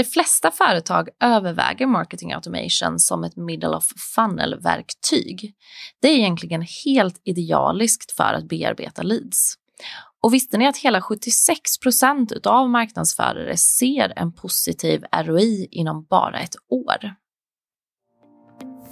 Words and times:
De 0.00 0.04
flesta 0.04 0.50
företag 0.50 1.08
överväger 1.24 1.86
marketing 1.86 2.32
automation 2.32 2.98
som 2.98 3.24
ett 3.24 3.36
middle 3.36 3.68
of 3.68 3.84
funnel-verktyg. 4.14 5.54
Det 6.02 6.08
är 6.08 6.16
egentligen 6.16 6.64
helt 6.84 7.20
idealiskt 7.24 8.12
för 8.12 8.32
att 8.34 8.48
bearbeta 8.48 9.02
leads. 9.02 9.54
Och 10.22 10.34
visste 10.34 10.58
ni 10.58 10.66
att 10.66 10.76
hela 10.76 11.02
76 11.02 11.78
procent 11.78 12.46
av 12.46 12.70
marknadsförare 12.70 13.56
ser 13.56 14.12
en 14.16 14.32
positiv 14.32 15.04
ROI 15.12 15.68
inom 15.70 16.06
bara 16.10 16.40
ett 16.40 16.56
år? 16.70 17.14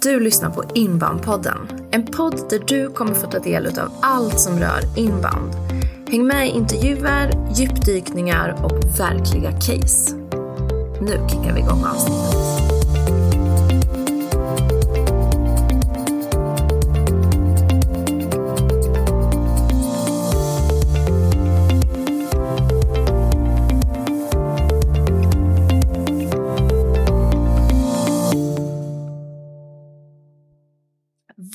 Du 0.01 0.19
lyssnar 0.19 0.49
på 0.49 0.63
Inbound-podden, 0.63 1.89
en 1.91 2.05
podd 2.05 2.49
där 2.49 2.59
du 2.67 2.89
kommer 2.89 3.13
få 3.13 3.27
ta 3.27 3.39
del 3.39 3.79
av 3.79 3.93
allt 4.01 4.39
som 4.39 4.59
rör 4.59 4.97
inbound. 4.97 5.53
Häng 6.09 6.27
med 6.27 6.47
i 6.47 6.49
intervjuer, 6.49 7.53
djupdykningar 7.55 8.65
och 8.65 8.99
verkliga 8.99 9.51
case. 9.51 10.19
Nu 11.01 11.27
kickar 11.27 11.53
vi 11.53 11.59
igång 11.59 11.83
avsnittet. 11.83 12.78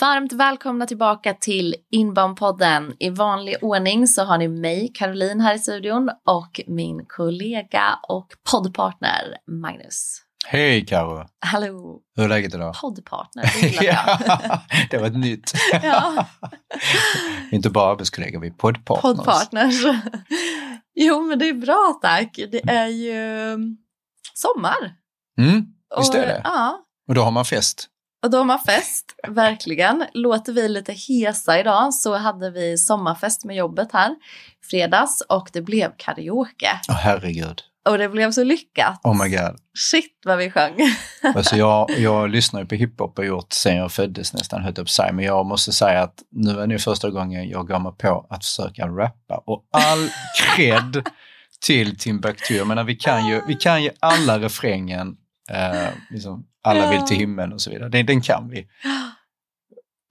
Varmt 0.05 0.33
välkomna 0.33 0.87
tillbaka 0.87 1.35
till 1.35 1.75
Inbound-podden. 1.95 2.97
I 2.99 3.11
vanlig 3.11 3.57
ordning 3.63 4.07
så 4.07 4.25
har 4.25 4.39
ni 4.39 4.49
mig, 4.49 4.93
Caroline, 4.95 5.41
här 5.41 5.55
i 5.55 5.59
studion 5.59 6.11
och 6.27 6.61
min 6.67 7.07
kollega 7.07 7.99
och 8.09 8.27
poddpartner 8.51 9.37
Magnus. 9.63 10.23
Hej 10.47 10.87
Karo! 10.87 11.27
Hallå! 11.47 12.01
Hur 12.17 12.25
är 12.25 12.29
läget 12.29 12.55
idag? 12.55 12.75
Poddpartner, 12.81 13.43
det 13.43 13.69
gillar 13.69 13.85
jag. 13.85 14.19
det 14.91 14.99
var 14.99 15.07
ett 15.07 15.17
nytt. 15.17 15.53
ja. 15.83 16.27
Inte 17.53 17.71
bara 17.71 17.93
arbetskollegor, 17.93 18.41
vi 18.41 18.47
är 18.47 18.53
poddpartners. 18.53 19.17
Poddpartners. 19.17 19.85
jo, 20.95 21.23
men 21.23 21.39
det 21.39 21.49
är 21.49 21.55
bra 21.55 21.99
tack. 22.03 22.37
Det 22.53 22.71
är 22.71 22.89
ju 22.89 23.59
sommar. 24.35 24.95
Mm, 25.39 25.67
visst 25.99 26.15
är 26.15 26.27
det. 26.27 26.41
ja. 26.45 26.81
Och 27.09 27.15
då 27.15 27.23
har 27.23 27.31
man 27.31 27.45
fest. 27.45 27.91
Och 28.25 28.31
då 28.31 28.39
har 28.39 28.45
man 28.45 28.59
fest, 28.59 29.05
verkligen. 29.29 30.07
Låter 30.15 30.53
vi 30.53 30.69
lite 30.69 30.93
hesa 30.93 31.61
idag 31.61 31.95
så 31.95 32.17
hade 32.17 32.51
vi 32.51 32.79
sommarfest 32.79 33.45
med 33.45 33.57
jobbet 33.57 33.89
här 33.93 34.15
fredags 34.71 35.21
och 35.29 35.49
det 35.53 35.63
blev 35.63 35.91
karaoke. 35.97 36.81
Åh 36.89 36.95
oh, 36.95 36.99
herregud. 36.99 37.63
Och 37.89 37.99
det 37.99 38.09
blev 38.09 38.33
så 38.33 38.45
lyckat. 38.45 39.01
Oh 39.05 39.23
my 39.23 39.29
god. 39.29 39.57
Shit 39.91 40.23
vad 40.25 40.39
vi 40.39 40.51
sjöng. 40.51 40.77
alltså 41.37 41.57
jag, 41.57 41.91
jag 41.99 42.31
lyssnar 42.31 42.61
ju 42.61 42.67
på 42.67 42.75
hiphop 42.75 43.19
och 43.19 43.27
gjort 43.27 43.53
sen 43.53 43.77
jag 43.77 43.93
föddes 43.93 44.33
nästan, 44.33 44.63
höll 44.63 44.81
upp 44.81 44.91
sig. 44.91 45.13
Men 45.13 45.25
jag 45.25 45.47
måste 45.47 45.73
säga 45.73 46.03
att 46.03 46.15
nu 46.31 46.61
är 46.61 46.67
det 46.67 46.79
första 46.79 47.11
gången 47.11 47.49
jag 47.49 47.69
går 47.69 47.79
mig 47.79 47.93
på 47.99 48.27
att 48.31 48.45
försöka 48.45 48.87
rappa. 48.87 49.43
Och 49.47 49.65
all 49.71 50.11
cred 50.39 51.09
till 51.61 51.99
Timbuktu. 51.99 52.55
Jag 52.55 52.67
menar 52.67 52.85
vi 52.85 52.97
kan 52.97 53.27
ju, 53.27 53.41
vi 53.47 53.55
kan 53.55 53.83
ju 53.83 53.91
alla 54.01 54.39
refrängen. 54.39 55.17
Eh, 55.51 55.89
liksom, 56.11 56.47
alla 56.65 56.91
vill 56.91 57.03
till 57.03 57.17
himlen 57.17 57.53
och 57.53 57.61
så 57.61 57.71
vidare. 57.71 57.89
Den, 57.89 58.07
den 58.07 58.21
kan 58.21 58.49
vi. 58.51 58.69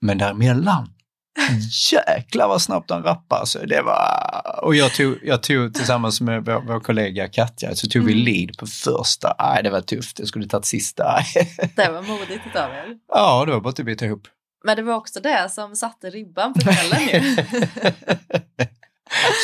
Men 0.00 0.18
däremellan, 0.18 0.88
jäklar 1.92 2.48
vad 2.48 2.62
snabbt 2.62 2.90
han 2.90 3.02
rappar. 3.02 3.36
Alltså, 3.36 3.58
det 3.58 3.82
var... 3.82 4.60
Och 4.62 4.74
jag 4.74 4.94
tog, 4.94 5.18
jag 5.22 5.42
tog 5.42 5.74
tillsammans 5.74 6.20
med 6.20 6.44
vår, 6.44 6.62
vår 6.66 6.80
kollega 6.80 7.28
Katja, 7.28 7.74
så 7.74 7.86
tog 7.86 8.02
mm. 8.02 8.14
vi 8.14 8.14
lead 8.14 8.58
på 8.58 8.66
första. 8.66 9.34
Nej, 9.38 9.62
det 9.62 9.70
var 9.70 9.80
tufft. 9.80 10.18
Jag 10.18 10.28
skulle 10.28 10.48
tagit 10.48 10.64
sista. 10.64 11.04
det 11.76 11.88
var 11.88 12.02
modigt 12.02 12.56
av 12.56 12.70
er. 12.70 12.98
Ja, 13.08 13.44
det 13.44 13.52
var 13.52 13.60
bara 13.60 13.70
att 13.70 13.84
bita 13.84 14.04
ihop. 14.04 14.28
Men 14.64 14.76
det 14.76 14.82
var 14.82 14.94
också 14.94 15.20
det 15.20 15.48
som 15.50 15.76
satte 15.76 16.10
ribban 16.10 16.54
för 16.54 16.72
kvällen 16.72 17.08
ju. 17.08 17.36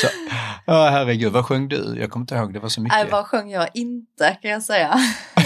Så, 0.01 0.09
ja, 0.67 0.89
herregud, 0.91 1.33
vad 1.33 1.47
sjöng 1.47 1.69
du? 1.69 1.97
Jag 1.99 2.11
kommer 2.11 2.23
inte 2.23 2.35
ihåg, 2.35 2.53
det 2.53 2.59
var 2.59 2.69
så 2.69 2.81
mycket. 2.81 2.99
Nej, 2.99 3.07
vad 3.11 3.27
sjöng 3.27 3.51
jag 3.51 3.69
inte 3.75 4.37
kan 4.43 4.51
jag 4.51 4.63
säga. 4.63 4.99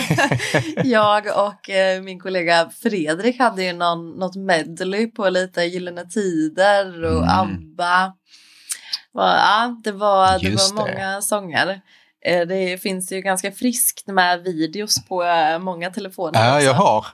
jag 0.85 1.27
och 1.27 1.71
eh, 1.71 2.03
min 2.03 2.21
kollega 2.21 2.71
Fredrik 2.83 3.39
hade 3.39 3.65
ju 3.65 3.73
någon, 3.73 4.11
något 4.11 4.37
medley 4.37 5.07
på 5.07 5.29
lite 5.29 5.63
Gyllene 5.63 6.05
Tider 6.05 7.05
och 7.05 7.23
mm. 7.23 7.29
ABBA. 7.29 8.13
Ja, 9.15 9.81
det 9.85 9.93
var, 9.93 10.39
det 10.39 10.51
var 10.51 10.75
många 10.75 11.17
det. 11.17 11.23
sånger. 11.23 11.81
Eh, 12.27 12.47
det 12.47 12.83
finns 12.83 13.13
ju 13.13 13.21
ganska 13.21 13.53
friskt 13.53 14.07
med 14.07 14.43
videos 14.43 15.05
på 15.09 15.25
eh, 15.25 15.59
många 15.59 15.91
telefoner. 15.91 16.47
Ja, 16.47 16.55
också. 16.55 16.67
jag 16.67 16.75
har 16.75 17.07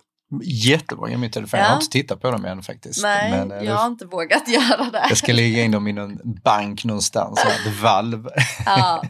jättebra 0.42 1.10
i 1.10 1.16
min 1.16 1.30
telefon. 1.30 1.60
Ja. 1.60 1.66
Jag 1.66 1.70
har 1.70 1.76
inte 1.76 1.92
tittat 1.92 2.20
på 2.20 2.30
dem 2.30 2.44
än 2.44 2.62
faktiskt. 2.62 3.02
Nej, 3.02 3.30
men, 3.30 3.64
jag 3.64 3.74
har 3.74 3.86
inte 3.86 4.06
vågat 4.06 4.48
göra 4.48 4.90
det. 4.90 5.06
Jag 5.08 5.18
ska 5.18 5.32
lägga 5.32 5.62
in 5.62 5.70
dem 5.70 5.88
i 5.88 5.92
någon 5.92 6.18
bank 6.44 6.84
någonstans, 6.84 7.44
ett 7.44 7.80
valv. 7.82 8.28
ja, 8.66 9.02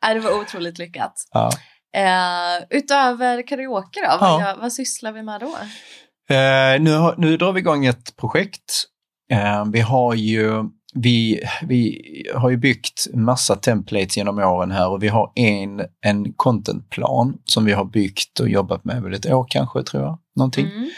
det 0.00 0.20
var 0.20 0.40
otroligt 0.40 0.78
lyckat. 0.78 1.28
Ja. 1.32 1.50
Uh, 1.96 2.66
utöver 2.70 3.46
karaoke 3.46 4.00
då, 4.00 4.18
vad, 4.20 4.42
ja. 4.42 4.56
vad 4.60 4.72
sysslar 4.72 5.12
vi 5.12 5.22
med 5.22 5.40
då? 5.40 5.46
Uh, 5.46 6.82
nu, 6.82 7.14
nu 7.16 7.36
drar 7.36 7.52
vi 7.52 7.60
igång 7.60 7.86
ett 7.86 8.16
projekt. 8.16 8.84
Uh, 9.32 9.70
vi 9.72 9.80
har 9.80 10.14
ju 10.14 10.64
vi, 10.98 11.40
vi 11.62 12.02
har 12.34 12.50
ju 12.50 12.56
byggt 12.56 13.06
massa 13.14 13.56
templates 13.56 14.16
genom 14.16 14.38
åren 14.38 14.70
här 14.70 14.88
och 14.88 15.02
vi 15.02 15.08
har 15.08 15.32
en, 15.34 15.82
en 16.00 16.32
contentplan 16.32 17.38
som 17.44 17.64
vi 17.64 17.72
har 17.72 17.84
byggt 17.84 18.40
och 18.40 18.48
jobbat 18.48 18.84
med 18.84 19.02
väl 19.02 19.14
ett 19.14 19.26
år 19.26 19.46
kanske, 19.48 19.82
tror 19.82 20.02
jag. 20.02 20.18
Någonting. 20.36 20.66
Mm. 20.66 20.88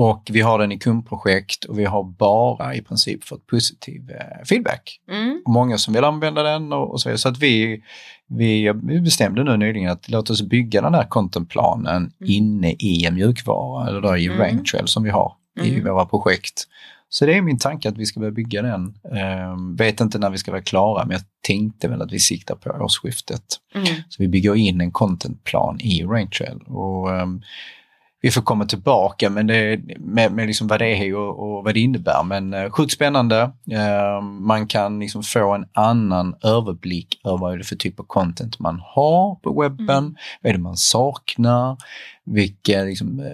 Och 0.00 0.28
vi 0.30 0.40
har 0.40 0.58
den 0.58 0.72
i 0.72 0.78
kundprojekt 0.78 1.64
och 1.64 1.78
vi 1.78 1.84
har 1.84 2.04
bara 2.04 2.74
i 2.74 2.82
princip 2.82 3.24
fått 3.24 3.46
positiv 3.46 4.10
eh, 4.10 4.44
feedback. 4.44 5.00
Mm. 5.10 5.42
Många 5.46 5.78
som 5.78 5.94
vill 5.94 6.04
använda 6.04 6.42
den 6.42 6.72
och, 6.72 6.90
och 6.90 7.00
så 7.00 7.08
vidare. 7.08 7.18
Så 7.18 7.28
att 7.28 7.38
vi, 7.38 7.82
vi 8.26 8.72
bestämde 9.04 9.44
nu 9.44 9.56
nyligen 9.56 9.90
att 9.90 10.08
låt 10.08 10.30
oss 10.30 10.42
bygga 10.42 10.80
den 10.80 10.94
här 10.94 11.04
contentplanen 11.04 11.96
mm. 11.96 12.12
inne 12.20 12.72
i 12.72 13.04
en 13.06 13.14
mjukvara, 13.14 13.88
eller 13.88 14.00
då 14.00 14.16
i 14.16 14.26
mm. 14.26 14.38
Ranktrail 14.38 14.88
som 14.88 15.02
vi 15.02 15.10
har 15.10 15.32
i 15.62 15.70
mm. 15.70 15.84
våra 15.84 16.06
projekt. 16.06 16.64
Så 17.08 17.26
det 17.26 17.36
är 17.36 17.42
min 17.42 17.58
tanke 17.58 17.88
att 17.88 17.98
vi 17.98 18.06
ska 18.06 18.20
börja 18.20 18.32
bygga 18.32 18.62
den. 18.62 18.94
Um, 19.52 19.76
vet 19.76 20.00
inte 20.00 20.18
när 20.18 20.30
vi 20.30 20.38
ska 20.38 20.50
vara 20.50 20.62
klara, 20.62 21.04
men 21.04 21.12
jag 21.12 21.22
tänkte 21.46 21.88
väl 21.88 22.02
att 22.02 22.12
vi 22.12 22.18
siktar 22.18 22.54
på 22.54 22.70
årsskiftet. 22.70 23.44
Mm. 23.74 23.86
Så 24.08 24.22
vi 24.22 24.28
bygger 24.28 24.56
in 24.56 24.80
en 24.80 24.92
contentplan 24.92 25.80
i 25.80 26.04
Raintrail. 26.04 26.58
Och, 26.66 27.10
um, 27.10 27.42
vi 28.20 28.30
får 28.30 28.42
komma 28.42 28.64
tillbaka 28.64 29.30
men 29.30 29.46
det, 29.46 29.80
med, 29.98 30.32
med 30.32 30.46
liksom 30.46 30.66
vad 30.66 30.78
det 30.78 30.86
är 30.86 31.14
och, 31.14 31.38
och 31.38 31.64
vad 31.64 31.74
det 31.74 31.80
innebär. 31.80 32.22
Men 32.24 32.54
uh, 32.54 32.70
sjukt 32.70 32.92
spännande. 32.92 33.42
Uh, 33.72 34.22
man 34.22 34.66
kan 34.66 35.00
liksom 35.00 35.22
få 35.22 35.54
en 35.54 35.66
annan 35.72 36.34
överblick 36.42 37.20
över 37.24 37.38
vad 37.38 37.58
det 37.58 37.62
är 37.62 37.64
för 37.64 37.76
typ 37.76 38.00
av 38.00 38.04
content 38.04 38.58
man 38.58 38.82
har 38.84 39.34
på 39.34 39.62
webben. 39.62 39.98
Mm. 39.98 40.14
Vad 40.42 40.50
är 40.50 40.56
det 40.56 40.62
man 40.62 40.76
saknar? 40.76 41.76
Vilka, 42.24 42.82
liksom, 42.82 43.20
uh, 43.20 43.26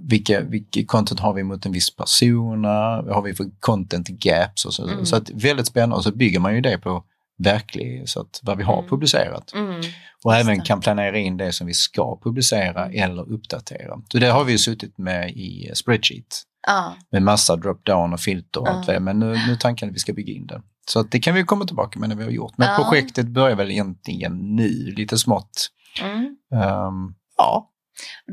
vilka, 0.00 0.40
vilka 0.40 0.84
content 0.86 1.20
har 1.20 1.34
vi 1.34 1.42
mot 1.42 1.66
en 1.66 1.72
viss 1.72 1.96
person? 1.96 2.62
Vad 2.62 3.14
har 3.14 3.22
vi 3.22 3.34
för 3.34 3.46
content 3.60 4.08
gaps? 4.08 4.64
Och 4.64 4.74
så, 4.74 4.88
mm. 4.88 5.06
så 5.06 5.16
att 5.16 5.30
väldigt 5.30 5.66
spännande. 5.66 5.96
Och 5.96 6.04
så 6.04 6.12
bygger 6.12 6.40
man 6.40 6.54
ju 6.54 6.60
det 6.60 6.78
på 6.78 7.04
verklig, 7.38 8.08
så 8.08 8.20
att 8.20 8.40
vad 8.42 8.56
vi 8.56 8.62
har 8.62 8.78
mm. 8.78 8.88
publicerat. 8.90 9.52
Mm. 9.54 9.80
Och 10.24 10.34
även 10.34 10.62
kan 10.62 10.80
planera 10.80 11.18
in 11.18 11.36
det 11.36 11.52
som 11.52 11.66
vi 11.66 11.74
ska 11.74 12.20
publicera 12.22 12.86
mm. 12.86 13.02
eller 13.02 13.32
uppdatera. 13.32 14.00
Så 14.12 14.18
det 14.18 14.26
har 14.30 14.44
vi 14.44 14.58
suttit 14.58 14.98
med 14.98 15.30
i 15.30 15.70
spreadsheet. 15.74 16.42
Ah. 16.66 16.90
Med 17.10 17.22
massa 17.22 17.56
drop-down 17.56 18.12
och 18.12 18.20
filter 18.20 18.60
och 18.60 18.68
ah. 18.68 18.70
allt 18.70 18.86
det. 18.86 19.00
Men 19.00 19.18
nu, 19.18 19.26
nu 19.26 19.52
är 19.52 19.56
tanken 19.56 19.88
att 19.88 19.94
vi 19.94 19.98
ska 19.98 20.12
bygga 20.12 20.32
in 20.32 20.46
det. 20.46 20.62
Så 20.88 21.02
det 21.02 21.20
kan 21.20 21.34
vi 21.34 21.44
komma 21.44 21.64
tillbaka 21.64 21.98
med 21.98 22.08
när 22.08 22.16
vi 22.16 22.24
har 22.24 22.30
gjort. 22.30 22.58
Men 22.58 22.68
ah. 22.68 22.76
projektet 22.76 23.26
börjar 23.26 23.56
väl 23.56 23.70
egentligen 23.70 24.56
nu, 24.56 24.94
lite 24.96 25.18
smått. 25.18 25.70
Um, 26.50 27.14
ja, 27.36 27.70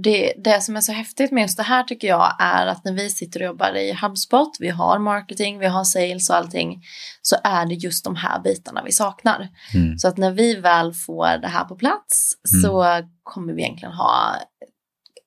det, 0.03 0.33
det 0.43 0.61
som 0.61 0.75
är 0.75 0.81
så 0.81 0.91
häftigt 0.91 1.31
med 1.31 1.41
just 1.41 1.57
det 1.57 1.63
här 1.63 1.83
tycker 1.83 2.07
jag 2.07 2.35
är 2.39 2.67
att 2.67 2.85
när 2.85 2.93
vi 2.93 3.09
sitter 3.09 3.39
och 3.39 3.45
jobbar 3.45 3.75
i 3.75 3.93
HubSpot, 3.93 4.57
vi 4.59 4.69
har 4.69 4.99
marketing, 4.99 5.59
vi 5.59 5.67
har 5.67 5.83
sales 5.83 6.29
och 6.29 6.35
allting, 6.35 6.83
så 7.21 7.35
är 7.43 7.65
det 7.65 7.73
just 7.73 8.03
de 8.03 8.15
här 8.15 8.39
bitarna 8.39 8.83
vi 8.83 8.91
saknar. 8.91 9.49
Mm. 9.73 9.97
Så 9.97 10.07
att 10.07 10.17
när 10.17 10.31
vi 10.31 10.55
väl 10.55 10.93
får 10.93 11.37
det 11.41 11.47
här 11.47 11.63
på 11.63 11.75
plats 11.75 12.33
mm. 12.53 12.61
så 12.61 12.85
kommer 13.23 13.53
vi 13.53 13.61
egentligen 13.61 13.93
ha 13.93 14.35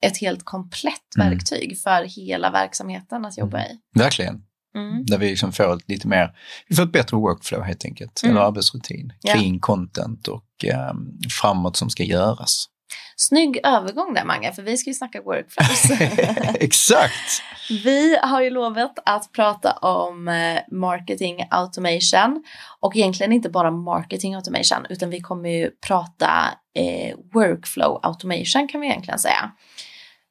ett 0.06 0.18
helt 0.18 0.44
komplett 0.44 1.16
mm. 1.16 1.30
verktyg 1.30 1.78
för 1.78 2.04
hela 2.04 2.50
verksamheten 2.50 3.24
att 3.24 3.38
jobba 3.38 3.60
i. 3.60 3.78
Verkligen. 3.94 4.42
Mm. 4.76 5.06
Där 5.06 5.18
vi 5.18 5.30
liksom 5.30 5.52
får 5.52 5.76
ett 5.76 5.88
lite 5.88 6.08
mer, 6.08 6.30
vi 6.68 6.76
får 6.76 6.82
ett 6.82 6.92
bättre 6.92 7.16
workflow 7.16 7.62
helt 7.62 7.84
enkelt, 7.84 8.22
mm. 8.22 8.36
eller 8.36 8.46
arbetsrutin 8.46 9.12
kring 9.32 9.54
ja. 9.54 9.60
content 9.60 10.28
och 10.28 10.64
um, 10.90 11.18
framåt 11.40 11.76
som 11.76 11.90
ska 11.90 12.02
göras. 12.02 12.68
Snygg 13.16 13.60
övergång 13.64 14.14
där 14.14 14.24
Mange, 14.24 14.52
för 14.52 14.62
vi 14.62 14.76
ska 14.76 14.90
ju 14.90 14.94
snacka 14.94 15.22
workflows. 15.22 16.00
Exakt! 16.54 17.42
Vi 17.84 18.16
har 18.22 18.42
ju 18.42 18.50
lovat 18.50 18.98
att 19.06 19.32
prata 19.32 19.72
om 19.72 20.28
eh, 20.28 20.58
marketing 20.70 21.46
automation 21.50 22.44
och 22.80 22.96
egentligen 22.96 23.32
inte 23.32 23.48
bara 23.50 23.70
marketing 23.70 24.34
automation 24.34 24.86
utan 24.88 25.10
vi 25.10 25.20
kommer 25.20 25.48
ju 25.48 25.70
prata 25.86 26.28
eh, 26.74 27.16
workflow 27.34 28.00
automation 28.02 28.68
kan 28.68 28.80
vi 28.80 28.86
egentligen 28.86 29.18
säga. 29.18 29.50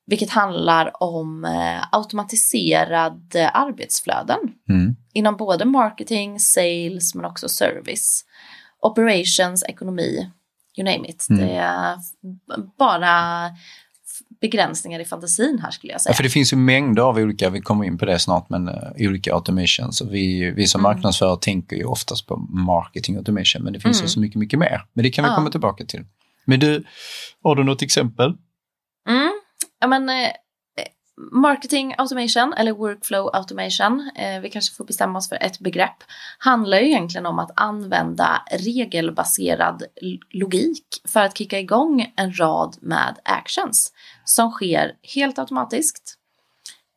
Vilket 0.05 0.29
handlar 0.29 1.03
om 1.03 1.45
eh, 1.45 1.83
automatiserade 1.91 3.49
arbetsflöden 3.49 4.39
Mm. 4.69 4.95
inom 5.13 5.37
både 5.37 5.65
marketing, 5.65 6.39
sales 6.39 7.15
men 7.15 7.25
också 7.25 7.49
service. 7.49 8.25
Operations, 8.81 9.63
ekonomi, 9.63 10.29
you 10.77 10.85
name 10.85 11.07
it. 11.09 11.27
Mm. 11.29 11.45
Det 11.47 11.53
är 11.53 11.95
bara 12.77 13.49
begränsningar 14.41 14.99
i 14.99 15.05
fantasin 15.05 15.59
här 15.63 15.71
skulle 15.71 15.93
jag 15.93 16.01
säga. 16.01 16.11
Ja, 16.11 16.15
för 16.15 16.23
det 16.23 16.29
finns 16.29 16.53
ju 16.53 16.57
mängder 16.57 17.03
av 17.03 17.17
olika, 17.17 17.49
vi 17.49 17.61
kommer 17.61 17.85
in 17.85 17.97
på 17.97 18.05
det 18.05 18.19
snart, 18.19 18.49
men 18.49 18.69
uh, 18.69 18.75
olika 18.99 19.33
automations. 19.33 20.01
Och 20.01 20.13
vi, 20.13 20.51
vi 20.51 20.67
som 20.67 20.81
Mm. 20.81 20.91
marknadsförare 20.95 21.37
tänker 21.41 21.75
ju 21.75 21.83
oftast 21.83 22.27
på 22.27 22.37
marketing 22.37 23.15
automation, 23.17 23.63
men 23.63 23.73
det 23.73 23.79
finns 23.79 23.99
Mm. 23.99 24.07
så 24.09 24.19
mycket, 24.19 24.39
mycket 24.39 24.59
mer. 24.59 24.85
Men 24.93 25.03
det 25.03 25.09
kan 25.09 25.23
vi 25.25 25.29
Ja. 25.31 25.35
komma 25.35 25.49
tillbaka 25.49 25.85
till. 25.85 26.05
Men 26.45 26.59
du, 26.59 26.83
har 27.43 27.55
du 27.55 27.63
något 27.63 27.81
exempel? 27.81 28.33
Mm. 29.09 29.31
Ja, 29.79 29.87
men, 29.87 30.09
eh, 30.09 30.29
marketing 31.17 31.95
automation 31.97 32.53
eller 32.53 32.71
workflow 32.71 33.29
automation, 33.33 34.11
eh, 34.15 34.39
vi 34.39 34.49
kanske 34.49 34.75
får 34.75 34.85
bestämma 34.85 35.19
oss 35.19 35.29
för 35.29 35.35
ett 35.35 35.59
begrepp, 35.59 36.03
handlar 36.37 36.77
ju 36.77 36.85
egentligen 36.85 37.25
om 37.25 37.39
att 37.39 37.51
använda 37.55 38.43
regelbaserad 38.51 39.83
logik 40.29 40.85
för 41.07 41.19
att 41.19 41.37
kicka 41.37 41.59
igång 41.59 42.13
en 42.15 42.39
rad 42.39 42.77
med 42.81 43.19
actions 43.23 43.93
som 44.25 44.51
sker 44.51 44.91
helt 45.15 45.39
automatiskt. 45.39 46.17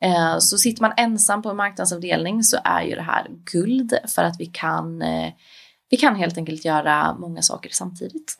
Eh, 0.01 0.37
så 0.39 0.57
sitter 0.57 0.81
man 0.81 0.93
ensam 0.97 1.41
på 1.41 1.49
en 1.49 1.57
marknadsavdelning 1.57 2.43
så 2.43 2.57
är 2.63 2.81
ju 2.81 2.95
det 2.95 3.01
här 3.01 3.27
guld 3.51 3.97
för 4.07 4.23
att 4.23 4.35
vi 4.39 4.45
kan, 4.45 5.01
eh, 5.01 5.33
vi 5.89 5.97
kan 5.97 6.15
helt 6.15 6.37
enkelt 6.37 6.65
göra 6.65 7.17
många 7.17 7.41
saker 7.41 7.69
samtidigt. 7.73 8.37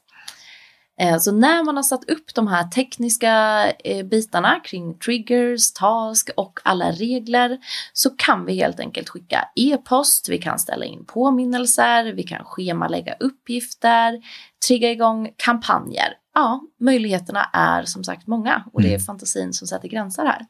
Eh, 1.00 1.18
Så 1.18 1.32
när 1.32 1.64
man 1.64 1.76
har 1.76 1.84
satt 1.84 2.10
upp 2.10 2.36
de 2.36 2.48
här 2.48 2.64
tekniska 2.64 3.64
eh, 3.72 4.06
bitarna 4.06 4.60
kring 4.64 5.00
triggers, 5.00 5.74
task 5.74 6.30
och 6.38 6.60
alla 6.64 6.92
regler 6.92 7.58
så 7.94 8.10
kan 8.10 8.46
vi 8.46 8.54
helt 8.56 8.80
enkelt 8.80 9.10
skicka 9.10 9.50
e-post, 9.56 10.30
vi 10.30 10.38
kan 10.38 10.60
ställa 10.60 10.86
in 10.86 11.06
påminnelser, 11.06 12.06
vi 12.14 12.24
kan 12.24 12.46
schemalägga 12.46 13.16
uppgifter, 13.20 14.22
trigga 14.68 14.92
igång 14.92 15.34
kampanjer. 15.38 16.14
Ja, 16.34 16.62
möjligheterna 16.80 17.50
är 17.54 17.84
som 17.84 18.04
sagt 18.04 18.28
många 18.28 18.64
och 18.74 18.82
det 18.82 18.88
är 18.88 18.92
Mm. 18.92 19.02
fantasin 19.06 19.54
som 19.54 19.68
sätter 19.68 19.88
gränser 19.88 20.26
här. 20.26 20.46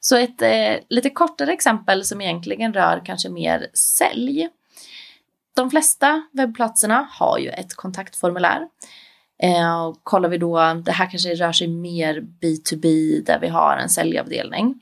Så 0.00 0.16
ett 0.16 0.42
eh, 0.42 0.74
lite 0.88 1.10
kortare 1.10 1.52
exempel 1.52 2.04
som 2.04 2.20
egentligen 2.20 2.72
rör 2.74 3.02
kanske 3.04 3.28
mer 3.28 3.66
sälj. 3.74 4.48
De 5.56 5.70
flesta 5.70 6.22
webbplatserna 6.32 7.08
har 7.10 7.38
ju 7.38 7.48
ett 7.48 7.74
kontaktformulär. 7.74 8.68
Eh, 9.42 9.82
och 9.84 10.00
kollar 10.02 10.28
vi 10.28 10.38
då, 10.38 10.82
det 10.84 10.92
här 10.92 11.10
kanske 11.10 11.34
rör 11.34 11.52
sig 11.52 11.68
mer 11.68 12.20
B2B 12.20 12.86
där 13.26 13.38
vi 13.40 13.48
har 13.48 13.76
en 13.76 13.88
säljavdelning 13.88 14.74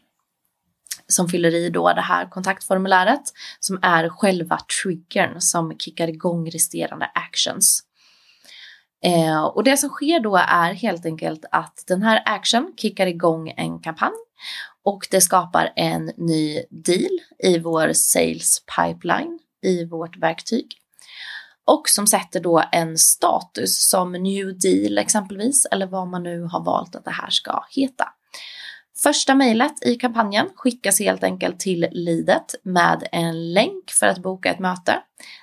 som 1.06 1.28
fyller 1.28 1.54
i 1.54 1.70
då 1.70 1.92
det 1.92 2.00
här 2.00 2.30
kontaktformuläret 2.30 3.22
som 3.60 3.78
är 3.82 4.08
själva 4.08 4.58
triggern 4.82 5.40
som 5.40 5.78
kickar 5.78 6.08
igång 6.08 6.50
resterande 6.50 7.10
actions. 7.14 7.82
Eh, 9.04 9.44
och 9.44 9.64
det 9.64 9.76
som 9.76 9.90
sker 9.90 10.20
då 10.20 10.36
är 10.36 10.74
helt 10.74 11.06
enkelt 11.06 11.44
att 11.50 11.84
den 11.86 12.02
här 12.02 12.22
action 12.24 12.74
kickar 12.76 13.06
igång 13.06 13.48
en 13.56 13.78
kampanj 13.78 14.14
och 14.84 15.06
det 15.10 15.20
skapar 15.20 15.72
en 15.76 16.12
ny 16.16 16.62
deal 16.70 17.18
i 17.38 17.58
vår 17.58 17.92
sales 17.92 18.62
pipeline 18.76 19.38
i 19.62 19.84
vårt 19.84 20.16
verktyg 20.16 20.79
och 21.66 21.88
som 21.88 22.06
sätter 22.06 22.40
då 22.40 22.62
en 22.72 22.98
status 22.98 23.88
som 23.88 24.12
new 24.12 24.58
deal 24.58 24.98
exempelvis 24.98 25.66
eller 25.70 25.86
vad 25.86 26.08
man 26.08 26.22
nu 26.22 26.42
har 26.42 26.64
valt 26.64 26.96
att 26.96 27.04
det 27.04 27.10
här 27.10 27.30
ska 27.30 27.64
heta. 27.70 28.04
Första 29.02 29.34
mejlet 29.34 29.86
i 29.86 29.94
kampanjen 29.94 30.46
skickas 30.54 31.00
helt 31.00 31.24
enkelt 31.24 31.60
till 31.60 31.86
leadet 31.90 32.54
med 32.62 33.08
en 33.12 33.52
länk 33.52 33.90
för 33.90 34.06
att 34.06 34.18
boka 34.18 34.50
ett 34.50 34.58
möte 34.58 34.98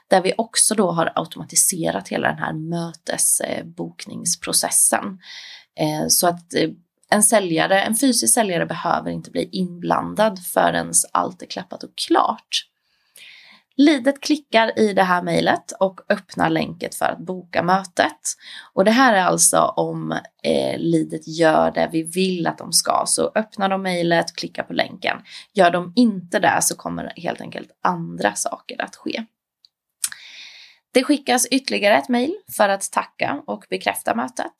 där 0.07 0.21
vi 0.21 0.33
också 0.37 0.75
då 0.75 0.91
har 0.91 1.11
automatiserat 1.15 2.07
hela 2.07 2.27
den 2.27 2.37
här 2.37 2.53
mötesbokningsprocessen. 2.53 5.19
Eh, 5.79 6.07
så 6.07 6.27
att 6.27 6.53
eh, 6.53 6.69
en 7.09 7.23
säljare, 7.23 7.81
en 7.81 7.95
fysisk 7.95 8.33
säljare 8.33 8.65
behöver 8.65 9.11
inte 9.11 9.31
bli 9.31 9.49
inblandad 9.51 10.39
förrän 10.39 10.91
allt 11.13 11.41
är 11.41 11.45
klappat 11.45 11.83
och 11.83 11.95
klart. 12.07 12.67
Lidet 13.77 14.21
klickar 14.21 14.79
i 14.79 14.93
det 14.93 15.03
här 15.03 15.21
mejlet 15.21 15.71
och 15.79 16.01
öppnar 16.09 16.49
länket 16.49 16.95
för 16.95 17.05
att 17.05 17.19
boka 17.19 17.63
mötet. 17.63 18.19
Och 18.73 18.85
det 18.85 18.91
här 18.91 19.13
är 19.13 19.21
alltså 19.21 19.59
om 19.61 20.11
eh, 20.43 20.77
lidet 20.77 21.27
gör 21.27 21.71
det 21.71 21.89
vi 21.91 22.03
vill 22.03 22.47
att 22.47 22.57
de 22.57 22.73
ska. 22.73 23.03
Så 23.05 23.31
öppnar 23.35 23.69
de 23.69 23.81
mejlet, 23.81 24.35
klickar 24.35 24.63
på 24.63 24.73
länken. 24.73 25.17
Gör 25.53 25.71
de 25.71 25.93
inte 25.95 26.39
det 26.39 26.59
så 26.61 26.75
kommer 26.75 27.13
helt 27.15 27.41
enkelt 27.41 27.69
andra 27.83 28.35
saker 28.35 28.81
att 28.81 28.95
ske. 28.95 29.23
Det 30.93 31.03
skickas 31.03 31.45
ytterligare 31.45 31.97
ett 31.97 32.09
mejl 32.09 32.33
för 32.57 32.69
att 32.69 32.91
tacka 32.91 33.43
och 33.47 33.65
bekräfta 33.69 34.15
mötet. 34.15 34.53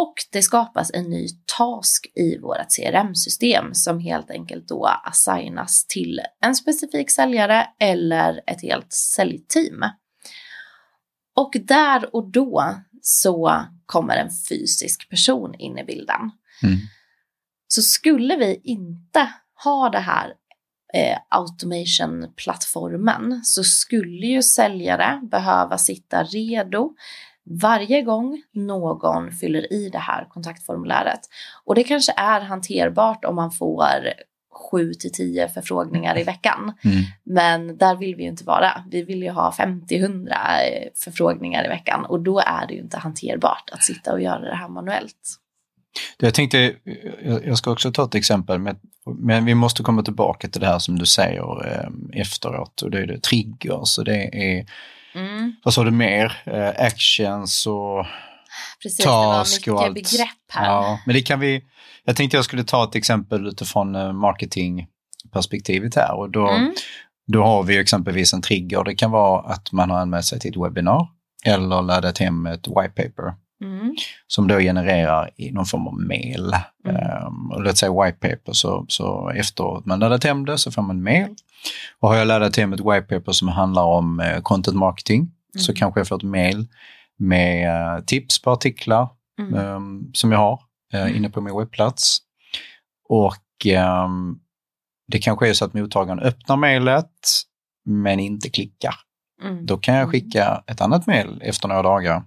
Och 0.00 0.14
det 0.32 0.42
skapas 0.42 0.90
en 0.94 1.10
ny 1.10 1.26
task 1.58 2.06
i 2.14 2.38
vårt 2.38 2.76
CRM-system 2.76 3.74
som 3.74 4.00
helt 4.00 4.30
enkelt 4.30 4.68
då 4.68 4.86
assignas 4.86 5.86
till 5.86 6.20
en 6.40 6.54
specifik 6.54 7.10
säljare 7.10 7.66
eller 7.80 8.40
ett 8.46 8.62
helt 8.62 8.92
säljteam. 8.92 9.84
Och 11.36 11.52
där 11.62 12.14
och 12.14 12.30
då 12.30 12.74
så 13.02 13.62
kommer 13.86 14.16
en 14.16 14.30
fysisk 14.48 15.10
person 15.10 15.54
in 15.54 15.78
i 15.78 15.84
bilden. 15.84 16.20
Mm. 16.62 16.78
Så 17.68 17.82
skulle 17.82 18.36
vi 18.36 18.60
inte 18.64 19.32
ha 19.64 19.88
det 19.88 19.98
här 19.98 20.34
eh, 20.94 21.18
automation-plattformen 21.28 23.44
så 23.44 23.64
skulle 23.64 24.26
ju 24.26 24.42
säljare 24.42 25.20
behöva 25.30 25.78
sitta 25.78 26.24
redo 26.24 26.94
varje 27.50 28.02
gång 28.02 28.42
någon 28.52 29.32
fyller 29.32 29.72
i 29.72 29.88
det 29.88 29.98
här 29.98 30.24
kontaktformuläret. 30.24 31.20
Och 31.64 31.74
det 31.74 31.84
kanske 31.84 32.12
är 32.16 32.40
hanterbart 32.40 33.24
om 33.24 33.36
man 33.36 33.50
får 33.50 33.84
7 34.70 34.94
till 34.94 35.12
10 35.12 35.48
förfrågningar 35.48 36.18
i 36.18 36.22
veckan. 36.22 36.72
Mm. 36.84 37.02
Men 37.24 37.76
där 37.76 37.96
vill 37.96 38.16
vi 38.16 38.22
ju 38.22 38.28
inte 38.28 38.44
vara. 38.44 38.84
Vi 38.90 39.02
vill 39.02 39.22
ju 39.22 39.30
ha 39.30 39.50
50-100 39.50 40.34
förfrågningar 41.04 41.64
i 41.64 41.68
veckan 41.68 42.04
och 42.04 42.20
då 42.20 42.38
är 42.38 42.66
det 42.66 42.74
ju 42.74 42.80
inte 42.80 42.98
hanterbart 42.98 43.70
att 43.72 43.82
sitta 43.82 44.12
och 44.12 44.20
göra 44.20 44.40
det 44.40 44.56
här 44.56 44.68
manuellt. 44.68 45.36
Jag 46.18 46.34
tänkte, 46.34 46.74
jag 47.44 47.58
ska 47.58 47.70
också 47.70 47.92
ta 47.92 48.04
ett 48.04 48.14
exempel, 48.14 48.58
men, 48.58 48.76
men 49.06 49.44
vi 49.44 49.54
måste 49.54 49.82
komma 49.82 50.02
tillbaka 50.02 50.48
till 50.48 50.60
det 50.60 50.66
här 50.66 50.78
som 50.78 50.98
du 50.98 51.06
säger 51.06 51.66
eh, 51.66 52.20
efteråt. 52.20 52.82
Och 52.82 52.90
det 52.90 52.98
är 52.98 53.06
det 53.06 53.22
triggers 53.22 53.98
och 53.98 54.04
det 54.04 54.56
är, 54.58 54.66
Mm, 55.14 55.52
vad 55.64 55.74
sa 55.74 55.84
du 55.84 55.90
mer? 55.90 56.42
Eh, 56.46 56.86
actions 56.86 57.66
och 57.66 58.06
precis, 58.82 58.98
det 59.04 59.06
var 59.10 59.34
task 59.34 59.68
och 59.68 59.74
mycket 59.74 59.84
allt. 59.86 59.94
begrepp 59.94 60.28
här. 60.52 60.66
Ja, 60.66 61.00
men 61.06 61.14
det 61.14 61.22
kan 61.22 61.40
vi, 61.40 61.64
jag 62.04 62.16
tänkte 62.16 62.36
jag 62.36 62.44
skulle 62.44 62.64
ta 62.64 62.84
ett 62.84 62.94
exempel 62.94 63.46
utifrån 63.46 63.94
eh, 63.94 64.12
marketingperspektivet 64.12 65.94
här. 65.96 66.14
Och 66.14 66.30
då, 66.30 66.48
Mm, 66.48 66.72
då 67.26 67.42
har 67.42 67.62
vi 67.62 67.78
exempelvis 67.78 68.32
en 68.32 68.42
trigger. 68.42 68.84
Det 68.84 68.94
kan 68.94 69.10
vara 69.10 69.40
att 69.52 69.72
man 69.72 69.90
har 69.90 69.98
anmält 69.98 70.24
sig 70.26 70.40
till 70.40 70.50
ett 70.50 70.64
webbinar 70.64 71.08
eller 71.44 71.82
laddat 71.82 72.18
hem 72.18 72.46
ett 72.46 72.68
whitepaper 72.68 73.34
mm, 73.60 73.94
som 74.26 74.48
då 74.48 74.58
genererar 74.58 75.30
i 75.36 75.50
någon 75.52 75.66
form 75.66 75.86
av 75.86 76.00
mail. 76.00 76.52
Mm. 76.88 77.26
Um, 77.26 77.50
och 77.50 77.62
låt 77.62 77.76
säga 77.78 78.04
whitepaper, 78.04 78.52
så, 78.52 78.84
så 78.88 79.28
efter 79.30 79.78
att 79.78 79.86
man 79.86 79.98
laddat 79.98 80.24
hem 80.24 80.44
det 80.46 80.58
så 80.58 80.70
får 80.72 80.82
man 80.82 81.02
mail. 81.02 81.34
Och 82.00 82.08
har 82.08 82.16
jag 82.16 82.26
laddat 82.26 82.56
hem 82.56 82.72
ett 82.72 82.80
whitepaper 82.80 83.32
som 83.32 83.48
handlar 83.48 83.84
om 83.84 84.20
eh, 84.20 84.40
content 84.40 84.76
marketing 84.76 85.30
så 85.58 85.72
Mm. 85.72 85.76
kanske 85.78 86.00
jag 86.00 86.08
får 86.08 86.16
ett 86.16 86.22
mail 86.22 86.66
med 87.18 87.68
eh, 87.96 88.04
tips 88.04 88.42
på 88.42 88.50
artiklar 88.50 89.08
mm, 89.38 89.54
ehm, 89.54 90.10
som 90.14 90.32
jag 90.32 90.38
har 90.38 90.60
Mm. 90.92 91.16
inne 91.16 91.30
på 91.30 91.40
min 91.40 91.56
webbplats. 91.58 92.18
Och 93.08 93.66
ehm, 93.66 94.38
det 95.08 95.18
kanske 95.18 95.48
är 95.48 95.52
så 95.52 95.64
att 95.64 95.74
mottagaren 95.74 96.20
öppnar 96.20 96.56
mejlet 96.56 97.10
men 97.84 98.20
inte 98.20 98.50
klickar. 98.50 98.94
mm, 99.42 99.66
Då 99.66 99.76
kan 99.76 99.94
jag 99.94 100.02
Mm. 100.02 100.10
skicka 100.12 100.62
ett 100.66 100.80
annat 100.80 101.06
mejl 101.06 101.42
efter 101.44 101.68
några 101.68 101.82
dagar. 101.82 102.22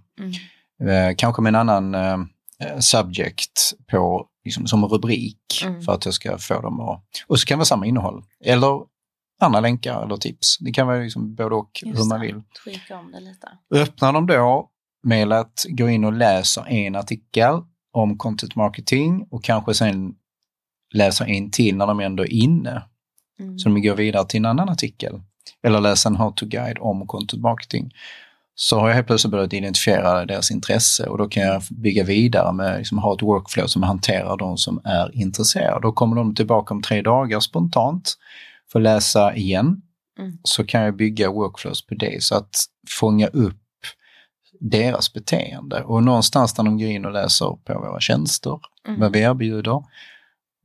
Eh, 0.82 1.16
kanske 1.18 1.42
med 1.42 1.50
en 1.56 1.70
annan 1.70 1.96
eh, 1.96 2.80
subject 2.80 3.74
på, 3.92 4.28
liksom, 4.46 4.68
som 4.68 4.86
rubrik 4.86 5.38
Mm. 5.66 5.82
för 5.82 5.94
att 5.94 6.06
jag 6.06 6.14
ska 6.14 6.38
få 6.38 6.62
dem 6.62 6.80
att... 6.80 7.04
Och 7.28 7.40
så 7.40 7.46
kan 7.46 7.56
det 7.56 7.60
vara 7.60 7.66
samma 7.66 7.86
innehåll. 7.86 8.24
Eller 8.44 8.82
andra 9.40 9.60
länkar 9.60 10.04
eller 10.04 10.18
tips. 10.18 10.58
Det 10.60 10.72
kan 10.72 10.88
vara 10.88 10.98
liksom 10.98 11.36
både 11.36 11.56
och 11.56 11.82
Just 11.86 12.00
hur 12.00 12.06
man 12.06 12.22
vill. 12.22 12.42
Tweaka 12.64 13.00
om 13.00 13.12
det 13.12 13.20
lite. 13.20 13.48
Öppnar 13.74 14.14
de 14.14 14.28
då 14.28 14.70
mejlet, 15.04 15.66
går 15.70 15.90
in 15.90 16.04
och 16.04 16.14
läser 16.14 16.68
en 16.68 16.96
artikel 16.96 17.62
om 17.92 18.18
content 18.18 18.56
marketing 18.56 19.28
och 19.32 19.44
kanske 19.44 19.74
sen 19.74 20.16
läser 20.94 21.26
en 21.30 21.52
till 21.52 21.76
när 21.78 21.88
de 21.88 22.00
ändå 22.00 22.24
är 22.24 22.34
inne. 22.34 22.84
Mm. 23.40 23.60
Så 23.60 23.70
de 23.70 23.82
går 23.82 23.96
vidare 23.96 24.26
till 24.26 24.38
en 24.38 24.46
annan 24.46 24.70
artikel. 24.70 25.22
Eller 25.64 25.82
läser 25.82 26.10
en 26.10 26.16
how 26.16 26.32
to 26.32 26.46
guide 26.46 26.78
om 26.80 27.08
content 27.08 27.42
marketing. 27.42 27.94
Så 28.56 28.80
har 28.80 28.88
jag 28.88 28.96
helt 28.96 29.08
plötsligt 29.08 29.32
börjat 29.32 29.54
identifiera 29.54 30.26
deras 30.26 30.52
intresse 30.52 31.08
och 31.08 31.18
då 31.18 31.28
kan 31.28 31.44
jag 31.44 31.62
bygga 31.70 32.04
vidare 32.04 32.54
med 32.54 32.78
liksom, 32.78 32.98
ha 32.98 33.16
ett 33.16 33.22
workflow 33.22 33.68
som 33.68 33.84
hanterar 33.84 34.38
de 34.38 34.58
som 34.58 34.82
är 34.84 35.16
intresserade. 35.16 35.82
Då 35.82 35.92
kommer 35.92 36.16
de 36.16 36.36
tillbaka 36.36 36.74
om 36.74 36.82
tre 36.82 37.02
dagar 37.02 37.40
spontant, 37.40 38.14
får 38.72 38.80
läsa 38.80 39.36
igen. 39.36 39.82
Mm. 40.20 40.38
Så 40.44 40.64
kan 40.64 40.82
jag 40.82 40.96
bygga 40.96 41.32
workflows 41.32 41.86
på 41.86 41.96
det 41.96 42.24
så 42.24 42.36
att 42.36 42.66
fånga 43.00 43.28
upp 43.28 43.60
deras 44.60 45.14
beteende. 45.14 45.84
Och 45.84 46.04
någonstans 46.04 46.58
när 46.58 46.66
de 46.66 46.78
går 46.78 46.90
in 46.90 47.06
och 47.06 47.12
läser 47.12 47.46
på 47.46 47.80
våra 47.80 48.00
tjänster, 48.00 48.60
mm. 48.88 49.00
vad 49.00 49.14
vi 49.14 49.20
erbjuder, 49.20 49.84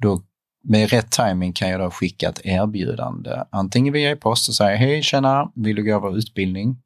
då 0.02 0.22
med 0.64 0.90
rätt 0.90 1.10
timing 1.10 1.52
kan 1.52 1.70
jag 1.70 1.80
då 1.80 1.90
skicka 1.90 2.28
ett 2.28 2.40
erbjudande, 2.44 3.30
antingen 3.50 3.92
via 3.92 4.10
e-post 4.10 4.48
och 4.48 4.54
säga 4.54 4.76
hej 4.76 5.02
tjena, 5.02 5.52
vill 5.54 5.76
du 5.76 5.84
gå 5.84 6.00
vår 6.00 6.18
utbildning. 6.18 6.76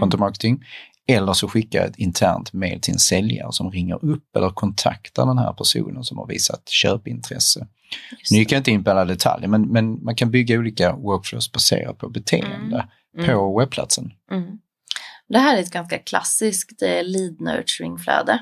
Content 0.00 0.20
marketing, 0.20 0.64
eller 1.08 1.32
så 1.32 1.48
skickar 1.48 1.78
jag 1.78 1.88
ett 1.88 1.98
internt 1.98 2.52
mail 2.52 2.80
till 2.80 2.92
en 2.92 2.98
säljare 2.98 3.52
som 3.52 3.70
ringer 3.70 4.04
upp 4.04 4.36
eller 4.36 4.50
kontaktar 4.50 5.26
den 5.26 5.38
här 5.38 5.52
personen 5.52 6.04
som 6.04 6.18
har 6.18 6.26
visat 6.26 6.68
köpintresse. 6.68 7.66
Nu 8.30 8.38
gick 8.38 8.52
jag 8.52 8.60
inte 8.60 8.70
in 8.70 8.84
på 8.84 8.90
alla 8.90 9.04
detaljer, 9.04 9.48
men, 9.48 9.62
men 9.62 10.04
man 10.04 10.14
kan 10.14 10.30
bygga 10.30 10.58
olika 10.58 10.96
workflows 10.96 11.52
baserat 11.52 11.98
på 11.98 12.08
beteende 12.08 12.88
mm. 13.18 13.26
på 13.26 13.32
mm. 13.32 13.58
webbplatsen. 13.58 14.12
Mm. 14.30 14.58
Det 15.28 15.38
här 15.38 15.56
är 15.56 15.60
ett 15.60 15.70
ganska 15.70 15.98
klassiskt 15.98 16.82
eh, 16.82 17.04
lead 17.04 17.40
nurturing-flöde 17.40 18.38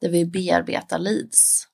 där 0.00 0.08
vi 0.08 0.26
bearbetar 0.26 0.98
leads. 0.98 1.66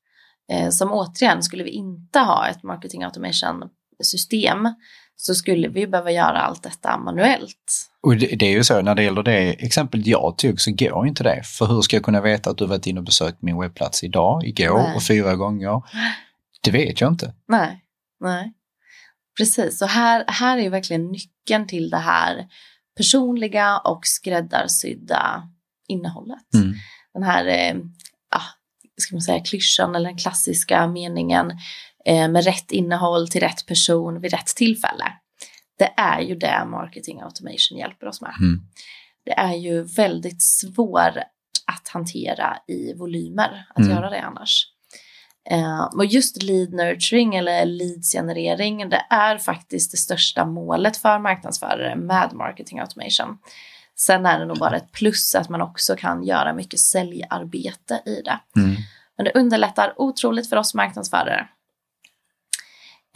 Eh, 0.53 0.71
som 0.71 0.93
återigen, 0.93 1.43
skulle 1.43 1.65
vi 1.65 1.71
inte 1.71 2.19
ha 2.19 2.49
ett 2.49 2.63
marketing 2.63 3.05
automation 3.05 3.63
system 4.03 4.69
så 5.17 5.35
skulle 5.35 5.69
vi 5.69 5.87
behöva 5.87 6.11
göra 6.11 6.41
allt 6.41 6.63
detta 6.63 6.99
manuellt. 6.99 7.91
Och 8.03 8.17
det, 8.17 8.27
det, 8.27 8.47
är 8.47 8.51
ju 8.51 8.65
så, 8.65 8.83
när 8.83 8.95
det 8.95 9.03
gäller 9.03 9.23
det 9.23 9.65
exemplet 9.65 10.07
jag 10.07 10.39
tog 10.39 10.61
så 10.61 10.71
går 10.71 11.07
inte 11.07 11.23
det. 11.23 11.43
För 11.45 11.67
hur 11.67 11.83
ska 11.83 11.97
jag 11.97 12.05
kunna 12.05 12.21
veta 12.21 12.51
att 12.51 12.59
du 12.59 12.67
varit 12.67 12.87
inne 12.87 13.01
och 13.01 13.05
besökt 13.05 13.43
min 13.43 13.61
webbplats 13.61 14.05
idag, 14.05 14.45
igår 14.45 14.79
nej. 14.79 14.97
och 14.97 15.03
fyra 15.03 15.37
gånger? 15.37 15.83
Det 16.63 16.71
vet 16.71 17.01
jag 17.01 17.13
inte. 17.13 17.35
Nej, 17.49 17.85
nej. 18.21 18.53
Precis, 19.39 19.83
och 19.83 19.89
här, 19.89 20.25
här 20.29 20.59
är 20.59 20.71
verkligen 20.71 21.13
nyckeln 21.13 21.67
till 21.67 21.91
det 21.91 21.99
här 21.99 22.47
personliga 22.97 23.79
och 23.79 24.01
skräddarsydda 24.03 25.43
innehållet. 25.89 26.55
Mm. 26.55 26.75
Den 27.15 27.23
här 27.23 27.47
eh, 27.47 27.77
ska 28.97 29.15
man 29.15 29.23
säga, 29.23 29.45
klyschan 29.45 29.95
eller 29.95 30.09
den 30.09 30.19
klassiska 30.19 30.87
meningen 30.87 31.53
med 32.07 32.45
rätt 32.45 32.73
innehåll 32.73 33.29
till 33.29 33.41
rätt 33.41 33.67
person 33.67 34.21
vid 34.21 34.31
rätt 34.31 34.47
tillfälle. 34.47 35.13
Det 35.79 35.95
är 35.97 36.21
ju 36.21 36.35
det 36.35 36.65
marketing 36.65 37.21
automation 37.23 37.79
hjälper 37.79 38.07
oss 38.07 38.21
med. 38.21 38.35
Mm. 38.41 38.61
Det 39.25 39.33
är 39.33 39.55
ju 39.55 39.83
väldigt 39.83 40.43
svårt 40.43 41.17
att 41.67 41.89
hantera 41.89 42.57
i 42.69 42.95
volymer 42.95 43.67
att 43.69 43.79
mm. 43.79 43.91
göra 43.91 44.11
det 44.11 44.21
annars. 44.21 44.73
Uh, 45.53 45.85
och 45.85 46.07
just 46.07 46.43
lead 46.43 46.73
nurturing 46.73 47.37
eller 47.37 47.65
leads-generering, 47.65 48.89
det 48.89 49.07
är 49.11 49.39
faktiskt 49.39 49.91
det 49.91 49.97
största 49.97 50.45
målet 50.45 50.97
för 50.97 51.19
marknadsförare 51.19 51.97
med 51.97 52.31
marketing 52.33 52.79
automation. 52.79 53.39
Sen 53.99 54.27
är 54.27 54.39
det 54.39 54.45
nog 54.45 54.59
bara 54.59 54.77
ett 54.77 54.93
plus 54.93 55.35
att 55.35 55.49
man 55.49 55.63
också 55.63 55.97
kan 55.97 56.25
göra 56.25 56.53
mycket 56.53 56.81
säljarbete 56.81 58.03
i 58.07 58.23
det. 58.25 58.41
Mm. 58.57 58.77
Men 59.17 59.25
det 59.25 59.33
underlättar 59.35 59.95
otroligt 59.97 60.49
för 60.49 60.57
oss 60.57 60.75
marknadsförare. 60.75 61.49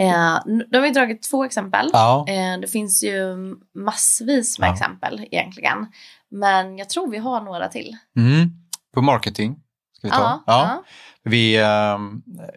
Eh, 0.01 0.39
då 0.71 0.79
har 0.79 0.83
vi 0.83 0.91
dragit 0.91 1.23
två 1.23 1.45
exempel. 1.45 1.91
Ja. 1.93 2.25
Eh, 2.29 2.61
det 2.61 2.67
finns 2.67 3.05
ju 3.05 3.37
massvis 3.75 4.59
med 4.59 4.69
ja. 4.69 4.73
exempel 4.73 5.27
egentligen. 5.31 5.87
Men 6.31 6.79
jag 6.79 6.89
tror 6.89 7.11
vi 7.11 7.19
har 7.19 7.41
några 7.41 7.69
till. 7.69 7.97
Mm. 8.17 8.51
På 8.95 9.03
marketing 9.03 9.57
ska 9.99 10.07
vi 10.07 10.11
ta. 10.11 10.17
Ja, 10.17 10.43
ja. 10.47 10.85
Vi, 11.23 11.57
eh, 11.57 11.99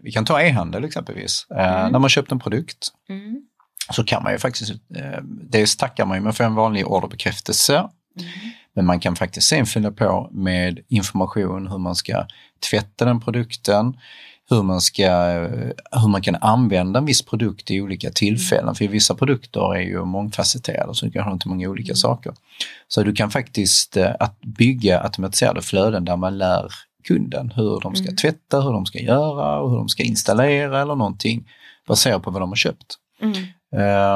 vi 0.02 0.12
kan 0.12 0.26
ta 0.26 0.42
e-handel 0.42 0.84
exempelvis. 0.84 1.48
Eh, 1.52 1.80
mm. 1.80 1.92
När 1.92 2.00
man 2.00 2.10
köpt 2.10 2.32
en 2.32 2.40
produkt 2.40 2.88
mm. 3.10 3.42
så 3.92 4.04
kan 4.04 4.24
man 4.24 4.32
ju 4.32 4.38
faktiskt, 4.38 4.72
eh, 4.72 5.24
dels 5.24 5.78
tackar 5.78 6.06
man 6.06 6.18
ju 6.18 6.24
med 6.24 6.38
få 6.38 6.44
en 6.44 6.56
vanlig 6.56 6.88
orderbekräftelse 6.88 7.90
Mm. 8.20 8.32
Men 8.76 8.86
man 8.86 9.00
kan 9.00 9.16
faktiskt 9.16 9.48
sen 9.48 9.66
fylla 9.66 9.92
på 9.92 10.30
med 10.32 10.80
information 10.88 11.68
hur 11.68 11.78
man 11.78 11.96
ska 11.96 12.28
tvätta 12.70 13.06
den 13.06 13.22
produkten, 13.22 13.98
hur 14.50 14.64
man, 14.64 14.82
ska, 14.82 15.10
hur 15.92 16.08
man 16.08 16.22
kan 16.22 16.36
använda 16.36 17.00
en 17.00 17.06
viss 17.06 17.22
produkt 17.22 17.72
i 17.72 17.82
olika 17.82 18.10
tillfällen. 18.10 18.64
Mm. 18.64 18.76
För 18.76 18.88
vissa 18.88 19.16
produkter 19.16 19.76
är 19.76 19.82
ju 19.82 20.06
mångfacetterade 20.06 20.96
så 20.96 21.06
du 21.06 21.12
kan 21.12 21.24
ha 21.24 21.38
till 21.38 21.50
många 21.50 21.70
olika 21.70 21.92
mm. 21.92 21.96
saker. 21.96 22.34
Så 22.88 23.04
du 23.04 23.14
kan 23.14 23.32
faktiskt 23.32 23.98
eh, 23.98 24.12
att 24.20 24.42
bygga 24.42 25.04
automatiserade 25.04 25.62
flöden 25.62 26.06
där 26.06 26.18
man 26.18 26.38
lär 26.38 26.72
kunden 27.04 27.52
hur 27.56 27.80
de 27.82 27.96
ska 27.96 28.06
mm. 28.06 28.16
tvätta, 28.16 28.62
hur 28.62 28.72
de 28.72 28.86
ska 28.86 29.00
göra 29.00 29.60
och 29.60 29.70
hur 29.70 29.78
de 29.78 29.90
ska 29.90 30.04
installera 30.04 30.82
eller 30.82 30.96
någonting 30.96 31.50
baserat 31.88 32.24
på 32.24 32.32
vad 32.32 32.42
de 32.42 32.50
har 32.50 32.56
köpt. 32.56 32.96
Mm. 33.22 33.34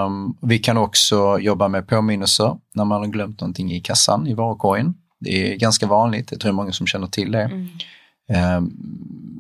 Um, 0.06 0.38
vi 0.42 0.60
kan 0.60 0.78
också 0.78 1.40
jobba 1.40 1.68
med 1.68 1.88
påminnelser 1.88 2.58
när 2.74 2.86
man 2.86 3.02
har 3.02 3.08
glömt 3.08 3.42
någonting 3.42 3.72
i 3.72 3.80
kassan 3.80 4.28
i 4.28 4.34
varukorgen. 4.34 4.94
Det 5.20 5.54
är 5.54 5.56
ganska 5.56 5.88
vanligt, 5.88 6.32
jag 6.32 6.40
tror 6.40 6.52
många 6.52 6.72
som 6.72 6.88
känner 6.88 7.08
till 7.08 7.32
det. 7.32 7.44
Mm. 7.44 7.68
Um, 8.30 8.74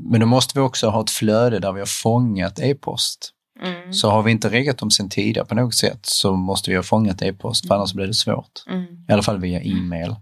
men 0.09 0.19
då 0.19 0.25
måste 0.25 0.59
vi 0.59 0.65
också 0.65 0.89
ha 0.89 1.01
ett 1.01 1.09
flöde 1.09 1.59
där 1.59 1.73
vi 1.73 1.79
har 1.79 2.01
fångat 2.03 2.59
e-post. 2.59 3.33
Mm. 3.63 3.93
Så 3.93 4.09
har 4.09 4.23
vi 4.23 4.31
inte 4.31 4.49
reggat 4.49 4.77
dem 4.77 4.91
sen 4.91 5.09
tidigare 5.09 5.45
på 5.45 5.55
något 5.55 5.75
sätt 5.75 6.05
så 6.05 6.35
måste 6.35 6.69
vi 6.69 6.75
ha 6.75 6.83
fångat 6.83 7.21
e-post 7.21 7.67
för 7.67 7.75
annars 7.75 7.93
blir 7.93 8.07
det 8.07 8.13
svårt. 8.13 8.63
Mm. 8.69 8.83
I 9.09 9.13
alla 9.13 9.21
fall 9.23 9.39
via 9.39 9.61
e-mail. 9.61 10.15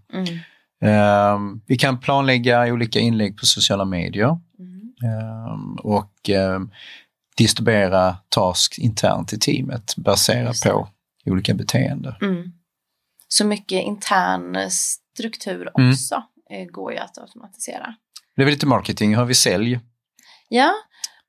Um, 0.81 1.61
vi 1.65 1.77
kan 1.77 1.99
planlägga 1.99 2.73
olika 2.73 2.99
inlägg 2.99 3.37
på 3.37 3.45
sociala 3.45 3.85
medier. 3.85 4.39
Um, 5.03 5.75
och 5.83 6.29
um, 6.29 6.71
distribuera 7.37 8.17
task 8.29 8.79
internt 8.79 9.33
i 9.33 9.39
teamet 9.39 9.95
baserat 9.97 10.61
på 10.65 10.87
olika 11.25 11.53
beteenden. 11.53 12.13
Mm. 12.21 12.51
Så 13.27 13.45
mycket 13.45 13.83
intern 13.83 14.57
struktur 14.69 15.71
mm. 15.77 15.91
också 15.91 16.23
mm. 16.49 16.67
går 16.67 16.91
ju 16.91 16.97
att 16.97 17.17
automatisera. 17.17 17.95
Det 18.35 18.41
är 18.41 18.45
väl 18.45 18.53
lite 18.53 18.67
marketing, 18.67 19.15
har 19.15 19.25
vi 19.25 19.33
sälj? 19.33 19.79
Ja, 20.49 20.73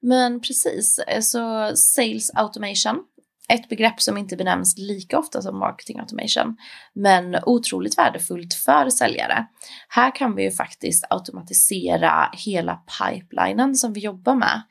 men 0.03 0.41
precis. 0.41 0.99
Eh, 0.99 1.21
så 1.21 1.73
sales 1.77 2.31
automation, 2.35 3.03
ett 3.49 3.69
begrepp 3.69 4.03
som 4.03 4.17
inte 4.17 4.37
benämns 4.37 4.79
lika 4.79 5.19
ofta 5.19 5.43
som 5.43 5.59
marketing 5.59 6.01
automation, 6.01 6.57
men 6.95 7.37
otroligt 7.47 7.99
värdefullt 7.99 8.55
för 8.55 8.91
säljare. 8.91 9.47
Här 9.89 10.15
kan 10.15 10.35
vi 10.35 10.43
ju 10.43 10.51
faktiskt 10.51 11.05
automatisera 11.11 12.31
hela 12.33 12.75
pipelinen 12.99 13.75
som 13.75 13.93
vi 13.93 14.01
jobbar 14.01 14.35
med 14.35 14.63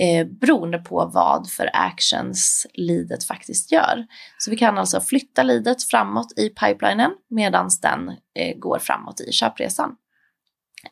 eh, 0.00 0.26
beroende 0.26 0.78
på 0.78 1.10
vad 1.14 1.50
för 1.50 1.70
actions 1.72 2.66
leadet 2.74 3.24
faktiskt 3.24 3.72
gör. 3.72 4.06
Så 4.38 4.50
vi 4.50 4.56
kan 4.56 4.78
alltså 4.78 5.00
flytta 5.00 5.42
leadet 5.42 5.82
framåt 5.82 6.38
i 6.38 6.48
pipelinen 6.48 7.10
medan 7.30 7.70
den 7.82 8.08
eh, 8.08 8.58
går 8.58 8.78
framåt 8.78 9.20
i 9.20 9.32
köpresan. 9.32 9.96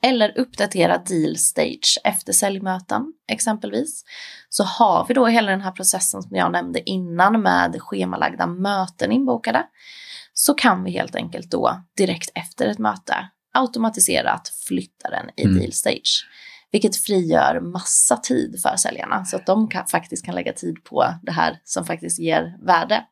Eller 0.03 0.39
uppdatera 0.39 0.99
deal 0.99 1.37
stage 1.37 2.01
efter 2.05 2.33
säljmöten 2.33 3.13
exempelvis. 3.29 4.05
Så 4.49 4.65
har 4.65 5.07
vi 5.09 5.15
då 5.15 5.27
hela 5.27 5.51
den 5.51 5.61
här 5.61 5.73
processen 5.73 6.23
som 6.23 6.37
jag 6.37 6.53
nämnde 6.53 6.91
innan 6.91 7.43
med 7.43 7.77
schemalagda 7.81 8.47
möten 8.47 9.13
inbokade 9.13 9.67
så 10.33 10.55
kan 10.55 10.85
vi 10.85 10.91
helt 10.91 11.17
enkelt 11.17 11.51
då 11.51 11.83
direkt 11.97 12.31
efter 12.35 12.67
ett 12.67 12.79
möte 12.79 13.29
automatiserat 13.53 14.49
flytta 14.69 15.11
den 15.11 15.31
i 15.37 15.45
mm. 15.45 15.59
deal 15.59 15.73
stage. 15.73 16.27
Vilket 16.73 16.97
frigör 16.97 17.61
massa 17.61 18.17
tid 18.17 18.63
för 18.63 18.77
säljarna 18.77 19.25
så 19.25 19.37
att 19.37 19.47
de 19.47 19.69
kan, 19.69 19.87
faktiskt 19.87 20.25
kan 20.25 20.35
lägga 20.35 20.53
tid 20.53 20.85
på 20.85 21.15
det 21.23 21.33
här 21.33 21.61
som 21.65 21.85
faktiskt 21.85 22.19
ger 22.19 22.57
värde. 22.67 23.05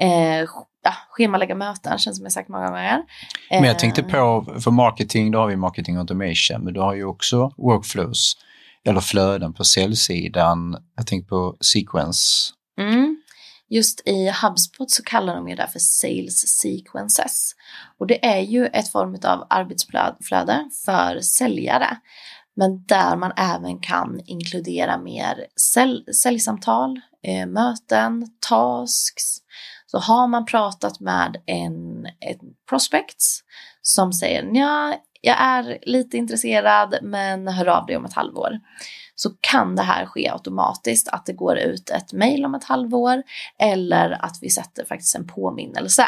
Eh, 0.00 0.48
ja, 0.86 0.94
schemalägga 1.10 1.54
möten 1.54 1.98
känns 1.98 2.16
som 2.16 2.24
jag 2.24 2.32
sagt 2.32 2.48
många 2.48 2.70
gånger. 2.70 3.02
Men 3.50 3.64
jag 3.64 3.78
tänkte 3.78 4.00
eh, 4.00 4.06
på, 4.06 4.46
för 4.60 4.70
marketing, 4.70 5.30
då 5.30 5.38
har 5.38 5.46
vi 5.46 5.56
marketing 5.56 5.96
automation, 5.96 6.64
men 6.64 6.74
du 6.74 6.80
har 6.80 6.94
ju 6.94 7.04
också 7.04 7.52
workflows 7.56 8.36
eller 8.84 9.00
flöden 9.00 9.54
på 9.54 9.64
säljsidan. 9.64 10.76
Jag 10.96 11.06
tänker 11.06 11.28
på 11.28 11.56
sequence. 11.60 12.52
Mm. 12.80 13.22
Just 13.68 14.08
i 14.08 14.32
HubSpot 14.42 14.90
så 14.90 15.02
kallar 15.02 15.34
de 15.34 15.48
ju 15.48 15.54
det 15.54 15.68
för 15.72 15.78
sales 15.78 16.58
sequences. 16.58 17.52
Och 17.98 18.06
det 18.06 18.26
är 18.26 18.40
ju 18.40 18.66
ett 18.66 18.92
form 18.92 19.18
av 19.24 19.46
arbetsflöde 19.50 20.70
för 20.84 21.20
säljare. 21.20 21.96
Men 22.56 22.84
där 22.86 23.16
man 23.16 23.32
även 23.36 23.78
kan 23.78 24.20
inkludera 24.26 24.98
mer 24.98 25.46
sälj, 25.74 26.14
säljsamtal, 26.22 27.00
eh, 27.22 27.46
möten, 27.46 28.26
tasks. 28.48 29.36
Så 29.96 30.00
har 30.00 30.26
man 30.26 30.46
pratat 30.46 31.00
med 31.00 31.36
en, 31.46 32.06
en 32.06 32.38
prospect 32.68 33.16
som 33.82 34.12
säger 34.12 34.50
ja, 34.52 34.94
jag 35.20 35.36
är 35.40 35.78
lite 35.82 36.16
intresserad 36.16 36.98
men 37.02 37.48
hör 37.48 37.66
av 37.66 37.86
dig 37.86 37.96
om 37.96 38.04
ett 38.04 38.12
halvår 38.12 38.60
så 39.14 39.30
kan 39.40 39.76
det 39.76 39.82
här 39.82 40.06
ske 40.06 40.28
automatiskt, 40.30 41.08
att 41.08 41.26
det 41.26 41.32
går 41.32 41.58
ut 41.58 41.90
ett 41.90 42.12
mejl 42.12 42.44
om 42.44 42.54
ett 42.54 42.64
halvår 42.64 43.22
eller 43.58 44.24
att 44.24 44.38
vi 44.40 44.50
sätter 44.50 44.84
faktiskt 44.84 45.16
en 45.16 45.26
påminnelse 45.26 46.06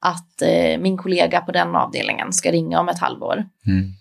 att 0.00 0.42
eh, 0.42 0.78
min 0.78 0.96
kollega 0.98 1.40
på 1.40 1.52
den 1.52 1.76
avdelningen 1.76 2.32
ska 2.32 2.52
ringa 2.52 2.80
om 2.80 2.88
ett 2.88 3.00
halvår. 3.00 3.48
Mm. 3.66 3.92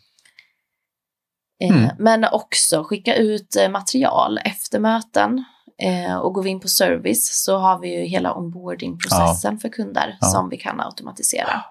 Eh, 1.63 1.77
Mm. 1.77 1.95
Men 1.99 2.25
också 2.31 2.83
skicka 2.83 3.15
ut 3.15 3.55
eh, 3.55 3.69
material 3.69 4.39
efter 4.43 4.79
möten. 4.79 5.43
Eh, 5.83 6.17
och 6.17 6.33
går 6.33 6.43
vi 6.43 6.49
in 6.49 6.59
på 6.59 6.67
service 6.67 7.43
så 7.43 7.57
har 7.57 7.79
vi 7.79 7.95
ju 7.99 8.05
hela 8.05 8.33
onboardingprocessen 8.33 9.59
för 9.59 9.69
kunder 9.69 10.17
Ja. 10.21 10.27
som 10.27 10.49
vi 10.49 10.57
kan 10.57 10.79
automatisera. 10.81 11.63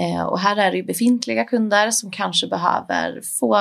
Eh, 0.00 0.22
och 0.22 0.38
här 0.38 0.56
är 0.56 0.70
det 0.70 0.76
ju 0.76 0.82
befintliga 0.82 1.44
kunder 1.44 1.90
som 1.90 2.10
kanske 2.10 2.46
behöver 2.46 3.20
få 3.40 3.56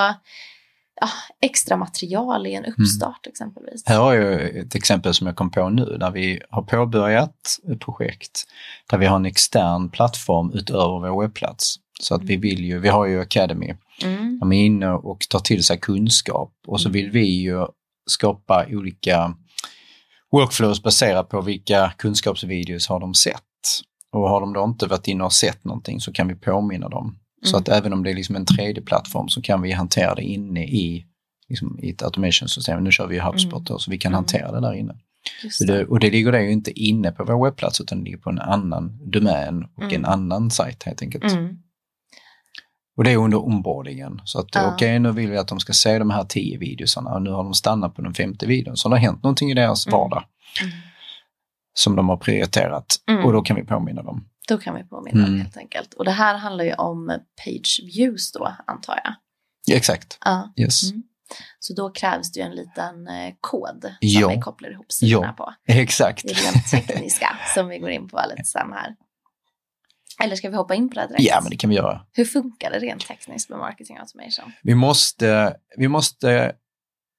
ja, 1.02 1.08
extra 1.42 1.78
material 1.78 2.48
i 2.48 2.54
en 2.54 2.66
uppstart 2.66 3.28
exempelvis. 3.28 3.84
Här 3.86 4.00
har 4.00 4.14
jag 4.14 4.42
ett 4.58 4.76
exempel 4.76 5.14
som 5.14 5.28
jag 5.28 5.36
kom 5.36 5.52
på 5.52 5.70
nu 5.70 5.86
där 6.00 6.12
vi 6.12 6.42
har 6.50 6.62
påbörjat 6.62 7.36
ett 7.74 7.80
projekt 7.80 8.44
där 8.90 8.98
vi 8.98 9.06
har 9.06 9.16
en 9.16 9.26
extern 9.26 9.90
plattform 9.90 10.52
utöver 10.54 11.10
vår 11.10 11.22
webbplats. 11.22 11.76
Så 12.00 12.16
att 12.16 12.24
vi 12.24 12.38
vill 12.38 12.66
ju, 12.66 12.80
vi 12.80 12.90
har 12.90 13.06
ju 13.06 13.22
Academy, 13.22 13.74
Mm. 14.04 14.40
de 14.40 14.54
är 14.54 14.66
inne 14.66 14.90
och 14.90 15.26
tar 15.30 15.40
till 15.40 15.64
sig 15.64 15.80
kunskap 15.80 16.54
och 16.68 16.82
så 16.82 16.90
vill 16.90 17.12
vi 17.12 17.26
ju 17.42 17.66
skapa 18.10 18.66
olika 18.70 19.34
workflows 20.32 20.84
baserat 20.84 21.30
på 21.30 21.42
vilka 21.42 21.94
kunskapsvideos 21.98 22.88
har 22.88 23.00
de 23.00 23.14
sett. 23.14 23.44
Och 24.12 24.30
har 24.30 24.42
de 24.42 24.54
då 24.54 24.64
inte 24.64 24.88
varit 24.88 25.08
inne 25.08 25.24
och 25.24 25.34
sett 25.34 25.64
någonting 25.66 26.00
så 26.00 26.12
kan 26.14 26.28
vi 26.28 26.36
påminna 26.36 26.90
dem. 26.90 27.20
Så 27.44 27.56
Mm. 27.56 27.60
att 27.62 27.70
även 27.70 27.94
om 27.94 28.04
det 28.04 28.12
är 28.12 28.16
liksom 28.16 28.36
en 28.36 28.46
tredje 28.46 28.82
plattform 28.84 29.30
så 29.30 29.42
kan 29.42 29.62
vi 29.62 29.72
hantera 29.72 30.16
det 30.16 30.24
inne 30.24 30.64
i, 30.66 31.06
liksom, 31.50 31.80
i 31.82 31.90
ett 31.90 32.04
automation-system. 32.04 32.84
Nu 32.84 32.92
kör 32.92 33.08
vi 33.08 33.16
ju 33.16 33.22
HubSpot 33.22 33.54
Mm. 33.54 33.64
då, 33.64 33.80
så 33.80 33.92
vi 33.92 33.98
kan 33.98 34.10
Mm. 34.10 34.16
hantera 34.18 34.52
det 34.52 34.62
där 34.62 34.74
inne. 34.74 34.96
Så 35.52 35.64
det, 35.66 35.86
och 35.86 36.00
det 36.00 36.10
ligger 36.12 36.32
det 36.32 36.44
ju 36.44 36.52
inte 36.52 36.80
inne 36.80 37.12
på 37.12 37.24
vår 37.24 37.46
webbplats 37.46 37.82
utan 37.82 37.98
det 37.98 38.04
ligger 38.04 38.18
på 38.18 38.30
en 38.30 38.40
annan 38.40 39.00
domän 39.12 39.64
och 39.78 39.84
Mm. 39.84 39.96
en 39.96 40.06
annan 40.06 40.52
sajt 40.52 40.84
helt 40.84 41.02
enkelt. 41.02 41.24
Mm. 41.24 41.58
Och 42.98 43.04
det 43.04 43.12
är 43.12 43.18
under 43.18 43.46
onboardingen. 43.46 44.22
Så 44.24 44.40
att 44.40 44.48
Ja. 44.56 44.74
okej, 44.74 45.00
nu 45.00 45.12
vill 45.12 45.32
vi 45.32 45.38
att 45.38 45.48
de 45.48 45.60
ska 45.60 45.74
se 45.74 46.00
de 46.00 46.10
här 46.10 46.24
tio 46.24 46.58
videosarna 46.58 47.10
och 47.14 47.22
nu 47.22 47.30
har 47.30 47.44
de 47.44 47.54
stannat 47.54 47.96
på 47.96 48.02
den 48.02 48.14
femte 48.14 48.46
videon. 48.46 48.78
Så 48.78 48.90
det 48.90 48.96
har 48.96 49.00
hänt 49.00 49.24
någonting 49.24 49.52
i 49.52 49.54
deras 49.54 49.88
Mm. 49.88 50.00
vardag 50.00 50.24
Mm. 50.62 50.72
som 51.74 51.96
de 51.96 52.10
har 52.10 52.18
prioriterat 52.18 52.96
Mm. 53.10 53.26
och 53.26 53.34
då 53.34 53.42
kan 53.42 53.56
vi 53.56 53.64
påminna 53.64 54.04
dem. 54.04 54.28
Då 54.48 54.58
kan 54.58 54.76
vi 54.76 54.84
påminna 54.84 55.28
Mm. 55.28 55.40
helt 55.42 55.58
enkelt. 55.58 55.94
Och 55.94 56.06
det 56.06 56.12
här 56.12 56.36
handlar 56.38 56.66
ju 56.66 56.74
om 56.74 57.08
page 57.46 57.82
views 57.96 58.32
då, 58.32 58.54
antar 58.68 59.00
jag. 59.04 59.14
Ja, 59.66 59.76
exakt, 59.76 60.18
Ja. 60.26 60.54
yes. 60.58 60.92
Mm. 60.92 61.04
Så 61.60 61.74
då 61.74 61.90
krävs 61.90 62.32
det 62.32 62.40
ju 62.40 62.46
en 62.46 62.56
liten 62.56 63.08
eh, 63.08 63.34
kod 63.42 63.82
som 63.82 63.92
Ja. 64.00 64.28
vi 64.30 64.40
kopplar 64.42 64.72
ihop 64.72 64.92
sidorna 64.92 65.34
på. 65.34 65.54
Exakt. 65.68 66.24
Det 66.24 66.32
är 66.32 66.52
rent 66.54 66.68
tekniska 66.88 67.38
som 67.56 67.68
vi 67.68 67.80
går 67.80 67.90
in 67.90 68.08
på 68.08 68.22
lite 68.30 68.44
sen 68.44 68.74
här. 68.74 68.96
Eller 70.24 70.36
ska 70.36 70.50
vi 70.50 70.56
hoppa 70.56 70.76
in 70.76 70.90
på 70.90 70.96
det 70.96 71.08
direkt? 71.08 71.24
Ja, 71.24 71.40
men 71.42 71.50
det 71.50 71.58
kan 71.58 71.70
vi 71.70 71.76
göra. 71.76 72.02
Hur 72.14 72.26
funkar 72.26 72.72
det 72.72 72.80
rent 72.80 73.08
tekniskt 73.08 73.50
med 73.50 73.60
marketing 73.60 73.98
automation? 73.98 74.52
Vi 74.64 74.76
måste, 74.76 75.56
vi 75.78 75.88
måste 75.88 76.52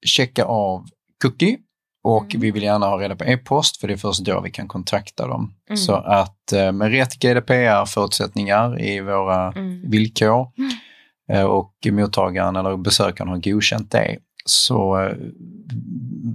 checka 0.05 0.45
av 0.45 0.85
cookie 1.21 1.57
och 2.03 2.23
Mm. 2.29 2.41
vi 2.41 2.51
vill 2.51 2.63
gärna 2.63 2.85
ha 2.85 2.99
reda 3.01 3.15
på 3.15 3.23
e-post 3.23 3.77
för 3.77 3.87
det 3.87 3.93
är 3.93 3.97
först 3.97 4.19
då 4.25 4.41
vi 4.41 4.51
kan 4.51 4.67
kontakta 4.67 5.27
dem. 5.27 5.53
Mm. 5.69 5.77
Så 5.77 5.93
att 5.95 6.51
eh, 6.53 6.71
med 6.71 6.91
rätt 6.91 7.19
GDPR-förutsättningar 7.19 8.81
i 8.81 8.99
våra 8.99 9.51
Mm. 9.51 9.89
villkor 9.89 10.51
Mm. 10.57 10.71
eh, 11.31 11.43
och 11.45 11.73
mottagaren 11.91 12.55
eller 12.55 12.77
besökaren 12.77 13.29
har 13.29 13.37
godkänt 13.37 13.91
det 13.91 14.17
så 14.45 14.99
eh, 15.01 15.13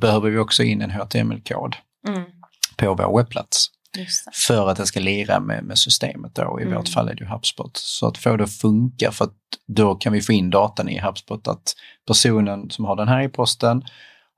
behöver 0.01 0.31
vi 0.31 0.39
också 0.39 0.63
in 0.63 0.83
en 0.83 0.91
HTML-kod 0.91 1.77
Mm. 2.09 2.23
på 2.77 2.95
vår 2.95 3.17
webbplats. 3.19 3.67
För 4.47 4.69
att 4.71 4.77
det 4.77 4.87
ska 4.87 5.01
lira 5.01 5.41
med, 5.41 5.65
med 5.65 5.79
systemet 5.79 6.35
då. 6.35 6.59
I 6.61 6.63
Mm. 6.63 6.75
vårt 6.75 6.89
fall 6.89 7.09
är 7.09 7.15
det 7.15 7.25
ju 7.25 7.31
HubSpot. 7.31 7.77
Så 7.77 8.07
att 8.07 8.19
få 8.19 8.37
det 8.37 8.45
att 8.45 8.53
funka 8.53 9.11
för 9.13 9.25
att 9.25 9.35
då 9.67 9.95
kan 9.95 10.13
vi 10.13 10.21
få 10.21 10.33
in 10.33 10.51
datan 10.51 10.89
i 10.89 10.99
HubSpot 11.01 11.49
att 11.49 11.75
personen 12.07 12.71
som 12.71 12.85
har 12.85 12.97
den 12.97 13.09
här 13.09 13.23
e-posten 13.23 13.83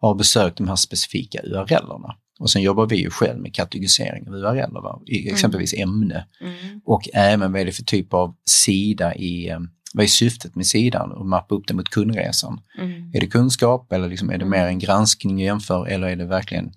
har 0.00 0.14
besökt 0.14 0.56
de 0.58 0.68
här 0.68 0.76
specifika 0.76 1.40
URLerna. 1.42 2.16
Och 2.38 2.50
sen 2.50 2.62
jobbar 2.62 2.86
vi 2.86 2.96
ju 2.96 3.10
själv 3.10 3.40
med 3.40 3.54
kategorisering 3.54 4.28
av 4.28 4.82
va? 4.82 5.00
I 5.06 5.30
exempelvis 5.30 5.74
ämne 5.74 6.26
Mm. 6.40 6.80
och 6.84 7.08
även 7.14 7.52
vad 7.52 7.60
är 7.60 7.64
det 7.64 7.72
för 7.72 7.82
typ 7.82 8.14
av 8.14 8.34
sida 8.50 9.14
i, 9.14 9.48
eh, 9.48 9.58
vad 9.94 10.02
är 10.04 10.08
syftet 10.08 10.54
med 10.54 10.66
sidan 10.66 11.12
och 11.12 11.26
mappa 11.26 11.54
upp 11.54 11.64
det 11.66 11.74
mot 11.74 11.88
kundresan. 11.90 12.60
Mm. 12.78 13.10
Är 13.14 13.20
det 13.20 13.26
kunskap 13.26 13.92
eller 13.92 14.08
liksom 14.08 14.28
är 14.30 14.38
det 14.38 14.44
Mm. 14.44 14.50
mer 14.60 14.66
en 14.66 14.78
granskning 14.78 15.34
och 15.36 15.42
jämför 15.42 15.86
eller 15.86 16.08
är 16.08 16.16
det 16.16 16.24
verkligen 16.26 16.72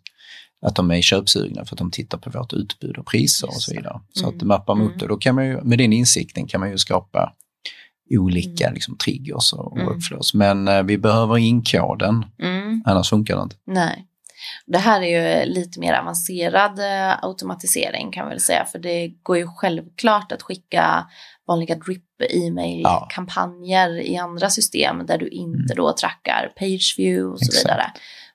att 0.62 0.76
de 0.76 0.92
är 0.92 1.02
köpsugna 1.02 1.66
för 1.66 1.76
att 1.76 1.80
de 1.80 1.92
tittar 1.92 2.18
på 2.18 2.30
vårt 2.30 2.54
utbud 2.54 2.98
och 2.98 3.06
priser 3.06 3.48
och 3.48 3.54
Just 3.54 3.66
så 3.66 3.72
det. 3.72 3.78
vidare. 3.78 4.00
Så 4.14 4.24
Mm. 4.26 4.38
att 4.38 4.44
mappar 4.44 4.76
man 4.76 4.84
upp 4.86 4.92
Mm. 4.92 5.00
det, 5.00 5.08
då 5.08 5.18
kan 5.18 5.36
man 5.36 5.46
ju, 5.46 5.62
med 5.62 5.78
den 5.78 5.94
insikten 5.94 6.48
kan 6.48 6.60
man 6.60 6.72
ju 6.72 6.78
skapa 6.78 7.34
olika 8.20 8.64
Mm. 8.66 8.74
liksom, 8.74 8.98
triggers 8.98 9.54
och 9.54 9.78
Mm. 9.78 9.88
workflows. 9.88 10.34
Men 10.34 10.68
eh, 10.68 10.84
vi 10.84 10.98
behöver 10.98 11.38
in 11.38 11.64
koden, 11.64 12.26
Mm. 12.42 12.82
annars 12.86 13.10
funkar 13.10 13.36
det 13.38 13.44
inte. 13.44 13.56
Nej. 13.68 14.06
Det 14.68 14.78
här 14.78 15.02
är 15.02 15.40
ju 15.44 15.46
lite 15.54 15.80
mer 15.80 15.94
avancerad 15.94 16.80
eh, 16.80 17.24
automatisering 17.24 18.12
kan 18.12 18.26
vi 18.26 18.30
väl 18.30 18.40
säga. 18.40 18.66
För 18.66 18.80
det 18.80 19.08
går 19.24 19.38
ju 19.38 19.48
självklart 19.48 20.32
att 20.32 20.42
skicka 20.42 21.06
vanliga 21.48 21.76
drip-e-mail-kampanjer 21.76 24.00
i 24.02 24.18
andra 24.18 24.50
system 24.50 25.06
där 25.06 25.18
du 25.18 25.28
inte 25.30 25.74
då 25.74 25.94
trackar 25.94 26.52
page 26.60 26.96
view 26.98 27.24
och 27.32 27.40
så 27.40 27.44
Mm. 27.46 27.50
Exakt. 27.50 27.66
vidare. 27.66 27.92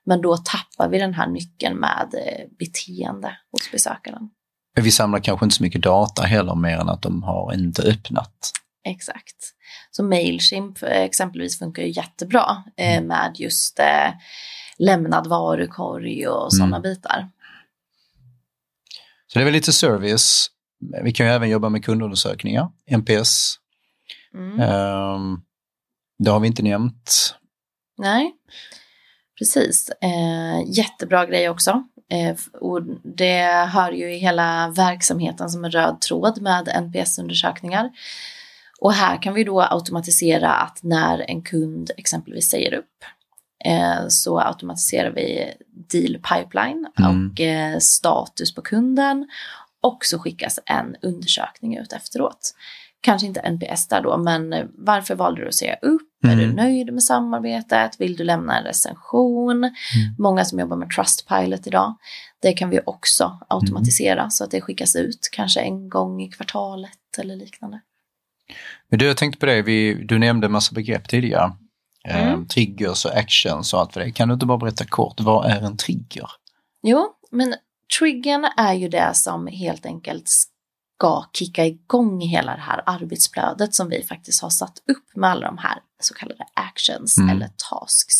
Men 0.07 0.21
då 0.23 0.37
tappar 0.37 0.89
vi 0.89 0.99
den 0.99 1.15
här 1.15 1.27
nyckeln 1.27 1.77
med 1.77 2.15
eh, 2.15 2.49
beteende 2.59 3.37
hos 3.53 3.71
besökaren. 3.73 4.31
Vi 4.77 4.91
samlar 4.91 5.19
kanske 5.21 5.47
inte 5.47 5.57
så 5.57 5.63
mycket 5.63 5.83
data 5.83 6.23
heller 6.23 6.55
mer 6.55 6.79
än 6.79 6.89
att 6.89 7.03
de 7.03 7.23
har 7.23 7.53
inte 7.55 7.83
öppnat. 7.83 8.51
Exakt. 8.85 9.37
Så 9.91 10.05
Mailchimp 10.05 10.83
eh, 10.83 10.89
exempelvis 11.03 11.59
funkar 11.59 11.83
ju 11.83 11.89
jättebra 11.91 12.65
eh, 12.77 12.93
Mm. 12.97 13.07
med 13.09 13.33
just 13.39 13.79
eh, 13.79 14.13
lämnad 14.79 15.27
varukorg 15.27 16.29
och 16.29 16.53
sådana 16.53 16.77
Mm. 16.77 16.83
bitar. 16.83 17.29
Så 19.27 19.39
det 19.39 19.43
är 19.43 19.45
väl 19.45 19.53
lite 19.55 19.73
service. 19.73 20.51
Vi 21.03 21.13
kan 21.13 21.27
ju 21.27 21.33
även 21.33 21.49
jobba 21.51 21.69
med 21.69 21.85
kundundersökningar, 21.85 22.69
NPS. 22.87 23.55
Mm. 24.35 24.61
Ehm, 24.61 25.41
det 26.19 26.31
har 26.31 26.41
vi 26.41 26.47
inte 26.47 26.63
nämnt. 26.63 27.35
Nej, 27.99 28.33
precis. 29.39 29.91
Eh, 30.01 30.71
jättebra 30.79 31.27
grej 31.27 31.49
också. 31.49 31.83
Eh, 32.11 32.37
och 32.61 32.83
det 33.03 33.43
hör 33.73 33.93
ju 33.93 34.15
i 34.15 34.19
hela 34.19 34.73
verksamheten 34.77 35.51
som 35.51 35.65
en 35.65 35.71
röd 35.71 36.01
tråd 36.01 36.43
med 36.43 36.69
NPS-undersökningar. 36.69 37.91
Och 38.81 38.93
här 38.93 39.23
kan 39.23 39.35
vi 39.35 39.45
då 39.45 39.61
automatisera 39.63 40.53
att 40.53 40.83
när 40.83 41.31
en 41.31 41.43
kund 41.43 41.91
exempelvis 41.97 42.51
säger 42.51 42.75
upp 42.75 43.05
eh, 43.65 44.09
så 44.09 44.41
automatiserar 44.41 45.11
vi 45.11 45.55
deal 45.91 46.19
pipeline 46.19 46.87
Mm. 46.99 47.31
och 47.33 47.41
eh, 47.41 47.79
status 47.79 48.55
på 48.55 48.63
kunden 48.63 49.29
och 49.83 50.05
så 50.05 50.19
skickas 50.19 50.59
en 50.67 50.97
undersökning 51.03 51.77
ut 51.77 51.93
efteråt. 51.93 52.55
Kanske 53.01 53.27
inte 53.27 53.41
NPS 53.41 53.89
där 53.89 54.01
då, 54.03 54.17
men 54.17 54.53
eh, 54.53 54.65
varför 54.75 55.15
valde 55.15 55.41
du 55.41 55.49
att 55.49 55.55
säga 55.55 55.77
upp? 55.83 56.03
Är 56.25 56.37
du 56.37 56.45
Mm. 56.45 56.57
nöjd 56.57 56.93
med 56.93 57.03
samarbetet? 57.05 58.01
Vill 58.01 58.17
du 58.17 58.25
lämna 58.25 58.59
en 58.59 58.65
recension? 58.65 59.71
Många 60.19 60.45
som 60.45 60.59
jobbar 60.59 60.77
med 60.77 60.91
Trustpilot 60.91 61.67
idag. 61.67 61.95
Det 62.43 62.53
kan 62.53 62.71
vi 62.71 62.81
också 62.87 63.39
automatisera 63.49 64.31
så 64.31 64.45
att 64.45 64.51
det 64.51 64.61
skickas 64.61 64.97
ut 64.97 65.29
kanske 65.33 65.61
en 65.61 65.89
gång 65.89 66.23
i 66.23 66.29
kvartalet 66.29 66.91
eller 67.19 67.37
liknande. 67.37 67.81
Men 68.89 68.99
du, 68.99 69.07
jag 69.07 69.17
tänkte 69.17 69.41
på 69.41 69.47
det, 69.47 69.63
vi, 69.63 69.95
du 70.05 70.19
nämnde 70.19 70.47
en 70.47 70.53
massa 70.53 70.75
begrepp 70.75 71.09
tidigare. 71.09 71.53
Mm. 72.09 72.29
Ehm, 72.29 72.47
triggers 72.47 73.05
och 73.05 73.17
actions 73.17 73.75
och 73.75 73.81
allt 73.81 73.93
för 73.93 74.01
det. 74.01 74.11
Kan 74.13 74.29
du 74.29 74.35
inte 74.35 74.47
bara 74.47 74.59
berätta 74.59 74.85
kort, 74.85 75.21
vad 75.21 75.47
är 75.51 75.61
en 75.61 75.77
trigger? 75.77 76.31
Jo, 76.83 77.07
men 77.31 77.55
triggern 77.99 78.45
är 78.57 78.73
ju 78.75 78.89
det 78.89 79.11
som 79.15 79.47
helt 79.47 79.87
enkelt 79.87 80.31
ska 80.99 81.25
kicka 81.33 81.65
igång 81.67 82.21
hela 82.21 82.55
det 82.57 82.63
här 82.63 82.83
arbetsflödet 82.87 83.75
som 83.75 83.89
vi 83.89 84.03
faktiskt 84.03 84.43
har 84.43 84.51
satt 84.51 84.79
upp 84.79 85.17
med 85.17 85.31
alla 85.31 85.47
de 85.47 85.59
här 85.59 85.79
så 86.03 86.15
kallade 86.15 86.45
actions 86.55 87.19
Mm. 87.19 87.31
eller 87.31 87.49
tasks. 87.71 88.15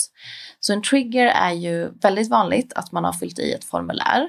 Så 0.61 0.73
en 0.73 0.83
trigger 0.83 1.27
är 1.27 1.53
ju 1.53 1.91
väldigt 2.03 2.31
vanligt 2.31 2.73
att 2.73 2.93
man 2.93 3.05
har 3.05 3.13
fyllt 3.13 3.39
i 3.39 3.53
ett 3.53 3.65
formulär. 3.65 4.29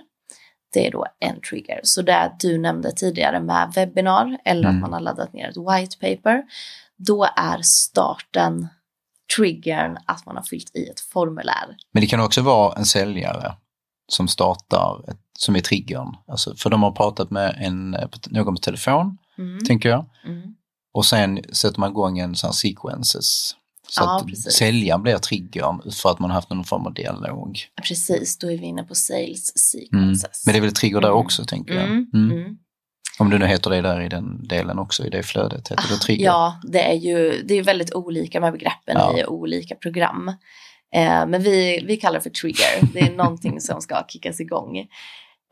Det 0.74 0.88
är 0.88 0.92
då 0.92 1.06
en 1.20 1.42
trigger. 1.42 1.80
Så 1.84 2.02
det 2.02 2.36
du 2.40 2.58
nämnde 2.58 2.92
tidigare 2.92 3.40
med 3.40 3.72
webbinar 3.76 4.38
eller 4.46 4.70
Mm. 4.70 4.76
att 4.76 4.82
man 4.82 4.94
har 4.94 5.00
laddat 5.00 5.34
ner 5.34 5.50
ett 5.50 5.58
white 5.58 5.98
paper. 5.98 6.44
Då 6.98 7.24
är 7.36 7.62
starten 7.62 8.68
triggern 9.38 9.98
att 10.06 10.26
man 10.26 10.36
har 10.36 10.44
fyllt 10.44 10.76
i 10.76 10.88
ett 10.90 11.00
formulär. 11.00 11.76
Men 11.92 12.02
det 12.02 12.08
kan 12.08 12.20
också 12.20 12.42
vara 12.42 12.76
en 12.78 12.86
säljare 12.86 13.54
som 14.08 14.28
startar, 14.28 15.06
ett, 15.10 15.20
som 15.38 15.56
är 15.56 15.60
triggern. 15.60 16.15
Alltså, 16.28 16.56
för 16.56 16.69
de 16.69 16.84
har 16.84 16.91
pratat 16.91 17.32
med 17.32 17.56
en, 17.62 17.91
någon 18.30 18.56
på 18.56 18.62
telefon, 18.62 19.17
Mm. 19.38 19.63
tänker 19.65 19.89
jag. 19.89 20.06
Mm. 20.26 20.41
Och 20.93 21.06
sen 21.06 21.39
sätter 21.54 21.80
man 21.80 21.89
igång 21.91 22.19
en 22.19 22.36
sån 22.36 22.48
här 22.48 22.54
sequences. 22.54 23.56
Så 23.88 24.04
Ja, 24.04 24.17
att 24.19 24.28
precis. 24.28 24.54
säljaren 24.54 25.04
blir 25.04 25.17
triggern 25.17 25.91
för 25.91 26.10
att 26.10 26.19
man 26.19 26.30
har 26.30 26.36
haft 26.36 26.50
någon 26.50 26.63
form 26.63 26.86
av 26.86 26.93
dialog. 26.93 27.60
Precis, 27.88 28.38
då 28.38 28.52
är 28.52 28.58
vi 28.58 28.65
inne 28.65 28.84
på 28.84 28.95
sales 28.95 29.58
sequences. 29.71 30.43
Men 30.45 30.54
det 30.54 30.60
är 30.60 30.62
väl 30.62 30.71
trigger 30.74 31.02
där 31.02 31.08
Mm. 31.08 31.19
också, 31.19 31.45
tänker 31.45 31.74
jag. 31.74 31.84
Mm, 31.84 32.10
Mm. 32.13 32.32
mm. 32.32 32.58
Om 33.19 33.30
du 33.30 33.38
nu 33.39 33.45
heter 33.45 33.69
det 33.69 33.82
där 33.82 34.02
i 34.02 34.10
den 34.10 34.48
delen 34.48 34.80
också, 34.80 35.06
i 35.06 35.10
det 35.10 35.24
flödet, 35.24 35.71
heter 35.71 35.88
det 35.89 35.98
trigger? 35.98 36.26
Ja, 36.26 36.60
det 36.63 36.82
är 36.91 36.93
ju 36.93 37.43
det 37.48 37.54
är 37.56 37.63
väldigt 37.63 37.93
olika 37.93 38.39
med 38.39 38.52
begreppen 38.54 38.95
Ja. 38.98 39.19
i 39.19 39.26
olika 39.26 39.76
program. 39.76 40.28
Eh, 40.95 41.26
men 41.28 41.41
vi, 41.43 41.84
vi 41.88 41.98
kallar 41.98 42.15
det 42.15 42.21
för 42.24 42.30
trigger. 42.30 42.88
Det 42.93 43.00
är 43.00 43.15
någonting 43.17 43.62
som 43.62 43.82
ska 43.82 44.04
kickas 44.08 44.39
igång. 44.39 44.88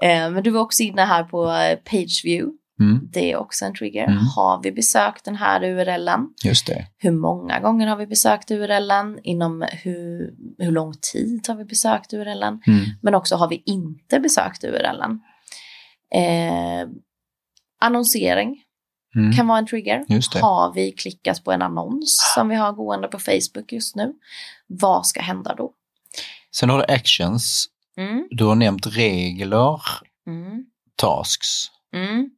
Eh, 0.04 0.30
men 0.32 0.44
du 0.44 0.50
var 0.50 0.62
också 0.62 0.84
inne 0.84 1.02
här 1.02 1.24
på 1.24 1.52
eh, 1.52 1.76
pageview. 1.76 2.58
Mm, 2.80 3.10
Det 3.12 3.32
är 3.32 3.38
också 3.38 3.66
en 3.66 3.76
trigger. 3.76 4.04
Mm. 4.04 4.18
Har 4.36 4.62
vi 4.64 4.72
besökt 4.72 5.26
den 5.26 5.36
här 5.36 5.64
URLen? 5.64 6.28
just 6.44 6.68
det. 6.68 6.88
Hur 6.98 7.12
många 7.12 7.60
gånger 7.60 7.88
har 7.88 7.98
vi 7.98 8.08
besökt 8.08 8.52
URLen? 8.52 9.20
Inom 9.24 9.66
hur, 9.72 10.34
hur 10.58 10.72
lång 10.72 10.94
tid 11.14 11.46
har 11.48 11.56
vi 11.56 11.66
besökt 11.66 12.14
URLen? 12.14 12.62
Mm, 12.68 12.86
Men 13.02 13.16
också 13.16 13.36
har 13.36 13.50
vi 13.50 13.64
inte 13.66 14.20
besökt 14.20 14.64
URLen? 14.64 15.20
Eh, 16.16 16.88
annonsering 17.82 18.64
mm, 19.16 19.32
kan 19.34 19.48
vara 19.48 19.58
en 19.58 19.68
trigger. 19.68 20.06
Har 20.42 20.74
vi 20.74 20.92
klickat 20.92 21.44
på 21.44 21.52
en 21.52 21.62
annons 21.62 22.32
som 22.36 22.50
vi 22.50 22.56
har 22.56 22.72
gående 22.72 23.08
på 23.08 23.20
Facebook 23.20 23.72
just 23.72 23.96
nu? 23.96 24.14
Vad 24.68 25.06
ska 25.06 25.22
hända 25.22 25.56
då? 25.56 25.72
Sen 26.56 26.70
har 26.70 26.78
du 26.78 26.94
actions. 26.94 27.70
Mm, 27.98 28.28
Du 28.32 28.46
har 28.46 28.56
nämnt 28.56 28.88
regler, 28.88 29.80
mm, 30.28 30.66
tasks. 30.96 31.48
mm. 31.96 32.30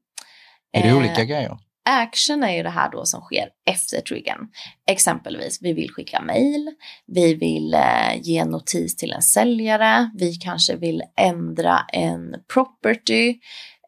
Är 0.72 0.82
det 0.84 0.90
Eh, 0.90 0.98
olika 0.98 1.24
grejer? 1.26 1.58
Action 1.90 2.44
är 2.44 2.52
ju 2.52 2.64
det 2.64 2.70
här 2.70 2.92
då 2.92 3.06
som 3.06 3.22
sker 3.22 3.50
efter 3.70 4.02
triggern. 4.02 4.48
Exempelvis, 4.88 5.60
vi 5.62 5.74
vill 5.74 5.92
skicka 5.92 6.22
mail, 6.22 6.72
vi 7.08 7.34
vill 7.34 7.74
eh, 7.74 8.22
ge 8.22 8.46
notis 8.46 8.96
till 8.96 9.12
en 9.12 9.22
säljare, 9.22 10.12
vi 10.18 10.34
kanske 10.36 10.76
vill 10.76 11.02
ändra 11.18 11.80
en 11.94 12.36
property, 12.54 13.30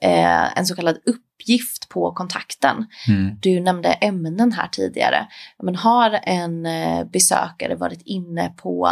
eh, 0.02 0.58
en 0.58 0.66
så 0.66 0.76
kallad 0.76 0.98
uppgift 1.06 1.90
på 1.90 2.12
kontakten. 2.12 2.86
Mm, 3.08 3.36
Du 3.42 3.60
nämnde 3.60 3.90
ämnen 3.94 4.52
här 4.52 4.68
tidigare. 4.68 5.28
Men 5.64 5.76
har 5.76 6.20
en 6.24 6.66
eh, 6.66 7.04
besökare 7.06 7.76
varit 7.76 8.02
inne 8.06 8.50
på 8.58 8.90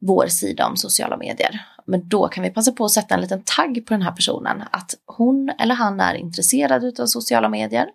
vår 0.00 0.26
sida 0.26 0.66
om 0.66 0.76
sociala 0.76 1.16
medier, 1.16 1.66
men 1.86 2.08
då 2.08 2.28
kan 2.28 2.44
vi 2.44 2.50
passa 2.50 2.72
på 2.72 2.84
att 2.84 2.90
sätta 2.92 3.14
en 3.14 3.20
liten 3.20 3.42
tagg 3.44 3.86
på 3.86 3.94
den 3.94 4.02
här 4.02 4.12
personen 4.12 4.62
att 4.70 4.94
hon 5.06 5.50
eller 5.58 5.74
han 5.74 6.00
är 6.00 6.14
intresserad 6.14 7.00
av 7.00 7.06
sociala 7.06 7.48
medier. 7.48 7.86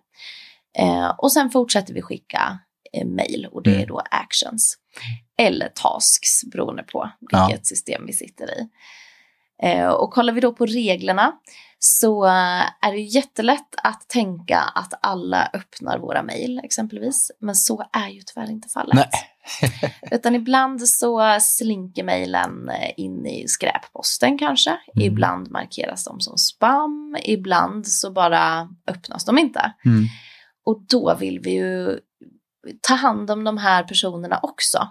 Eh, 0.78 1.08
och 1.18 1.32
sen 1.32 1.50
fortsätter 1.50 1.94
vi 1.94 2.02
skicka 2.02 2.58
eh, 2.92 3.06
mail 3.06 3.48
och 3.52 3.62
det 3.62 3.70
är 3.70 3.74
Mm. 3.74 3.86
då 3.88 4.02
actions. 4.10 4.76
Eller 5.38 5.68
tasks 5.68 6.44
beroende 6.52 6.82
på 6.82 7.10
Ja. 7.30 7.46
vilket 7.46 7.66
system 7.66 8.06
vi 8.06 8.12
sitter 8.12 8.44
i. 8.60 8.68
Eh, 9.62 9.88
och 9.88 10.10
kollar 10.12 10.32
vi 10.32 10.40
då 10.40 10.52
på 10.52 10.66
reglerna 10.66 11.32
så 11.78 12.24
eh, 12.26 12.62
är 12.86 12.92
det 12.92 13.00
jättelätt 13.00 13.74
att 13.82 14.08
tänka 14.08 14.58
att 14.58 14.92
alla 15.02 15.50
öppnar 15.54 15.98
våra 15.98 16.22
mejl 16.22 16.60
exempelvis. 16.64 17.30
Men 17.40 17.54
så 17.54 17.84
är 17.92 18.08
ju 18.08 18.22
tyvärr 18.22 18.50
inte 18.50 18.68
fallet. 18.68 18.94
Nej. 18.94 19.08
Utan 20.10 20.34
ibland 20.34 20.88
så 20.88 21.38
slinker 21.40 22.04
mejlen 22.04 22.68
eh, 22.68 22.90
in 22.96 23.26
i 23.26 23.48
skräpposten 23.48 24.38
kanske. 24.38 24.70
Mm. 24.70 25.06
Ibland 25.06 25.50
markeras 25.50 26.04
de 26.04 26.20
som 26.20 26.38
spam. 26.38 27.16
Ibland 27.24 27.86
så 27.86 28.10
bara 28.10 28.68
öppnas 28.86 29.24
de 29.24 29.38
inte. 29.38 29.72
Mm, 29.84 30.04
Och 30.64 30.82
då 30.88 31.16
vill 31.20 31.40
vi 31.40 31.50
ju 31.50 31.98
ta 32.80 32.94
hand 32.94 33.30
om 33.30 33.44
de 33.44 33.58
här 33.58 33.82
personerna 33.82 34.40
också. 34.42 34.88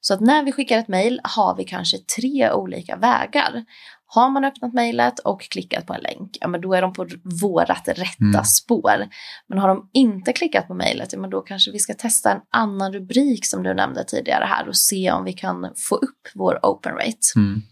Så 0.00 0.14
att 0.14 0.20
när 0.20 0.42
vi 0.42 0.52
skickar 0.52 0.78
ett 0.78 0.88
mejl 0.88 1.20
har 1.24 1.56
vi 1.56 1.64
kanske 1.64 1.98
tre 1.98 2.52
olika 2.52 2.96
vägar. 2.96 3.64
Har 4.08 4.30
man 4.30 4.44
öppnat 4.44 4.74
mejlet 4.74 5.18
och 5.18 5.40
klickat 5.40 5.86
på 5.86 5.94
en 5.94 6.00
länk, 6.00 6.36
ja 6.40 6.48
men 6.48 6.60
då 6.60 6.74
är 6.74 6.82
de 6.82 6.92
på 6.92 7.06
vårat 7.42 7.88
rätta 7.88 8.14
Mm. 8.20 8.44
spår. 8.44 9.06
Men 9.48 9.58
har 9.58 9.68
de 9.68 9.90
inte 9.92 10.32
klickat 10.32 10.66
på 10.68 10.74
mejlet, 10.74 11.12
ja 11.12 11.18
men 11.18 11.30
då 11.30 11.40
kanske 11.40 11.70
vi 11.70 11.78
ska 11.78 11.94
testa 11.94 12.32
en 12.32 12.40
annan 12.50 12.92
rubrik 12.92 13.46
som 13.46 13.62
du 13.62 13.74
nämnde 13.74 14.04
tidigare 14.04 14.44
här 14.44 14.68
och 14.68 14.76
se 14.76 15.10
om 15.12 15.24
vi 15.24 15.32
kan 15.32 15.72
få 15.76 15.94
upp 15.94 16.28
vår 16.34 16.58
open 16.62 16.92
rate. 16.94 17.16
mm, 17.36 17.62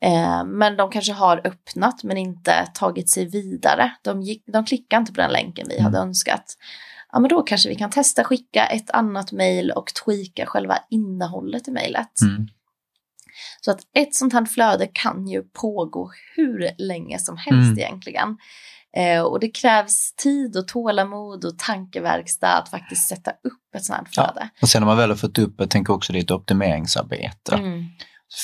Eh, 0.00 0.44
men 0.44 0.76
de 0.76 0.90
kanske 0.90 1.12
har 1.12 1.40
öppnat 1.46 2.04
men 2.04 2.16
inte 2.16 2.66
tagit 2.74 3.10
sig 3.10 3.24
vidare. 3.28 3.92
De, 4.02 4.22
gick, 4.22 4.42
de 4.52 4.64
klickade 4.64 5.00
inte 5.00 5.12
på 5.12 5.20
den 5.20 5.30
länken 5.32 5.66
vi 5.68 5.74
Mm. 5.74 5.84
hade 5.84 5.98
önskat. 5.98 6.44
Ja, 7.12 7.18
men 7.20 7.28
då 7.28 7.42
kanske 7.42 7.68
vi 7.68 7.74
kan 7.74 7.90
testa 7.90 8.24
skicka 8.24 8.66
ett 8.66 8.90
annat 8.90 9.32
mejl 9.32 9.70
och 9.70 9.86
tweaka 10.04 10.46
själva 10.46 10.78
innehållet 10.90 11.68
i 11.68 11.70
mejlet. 11.70 12.20
mm. 12.22 12.48
Så 13.60 13.70
att 13.70 13.80
ett 13.96 14.14
sånt 14.14 14.32
här 14.32 14.44
flöde 14.44 14.88
kan 14.92 15.26
ju 15.28 15.42
pågå 15.42 16.10
hur 16.36 16.70
länge 16.78 17.18
som 17.18 17.36
helst 17.36 17.66
Mm. 17.68 17.78
egentligen. 17.78 18.36
Eh, 18.96 19.22
och 19.22 19.40
det 19.40 19.48
krävs 19.48 20.14
tid 20.14 20.56
och 20.56 20.68
tålamod 20.68 21.44
och 21.44 21.58
tankeverkstad 21.58 22.48
att 22.58 22.68
faktiskt 22.68 23.08
sätta 23.08 23.30
upp 23.30 23.74
ett 23.76 23.84
sånt 23.84 23.98
här 23.98 24.06
Ja. 24.16 24.32
flöde. 24.32 24.48
Och 24.62 24.68
sen 24.68 24.82
när 24.82 24.86
man 24.86 24.96
väl 24.96 25.10
har 25.10 25.16
fått 25.16 25.38
upp, 25.38 25.54
jag 25.58 25.70
tänker 25.70 25.92
också 25.92 26.12
det 26.12 26.18
är 26.18 26.22
ett 26.22 26.30
optimeringsarbete. 26.30 27.54
Mm. 27.54 27.84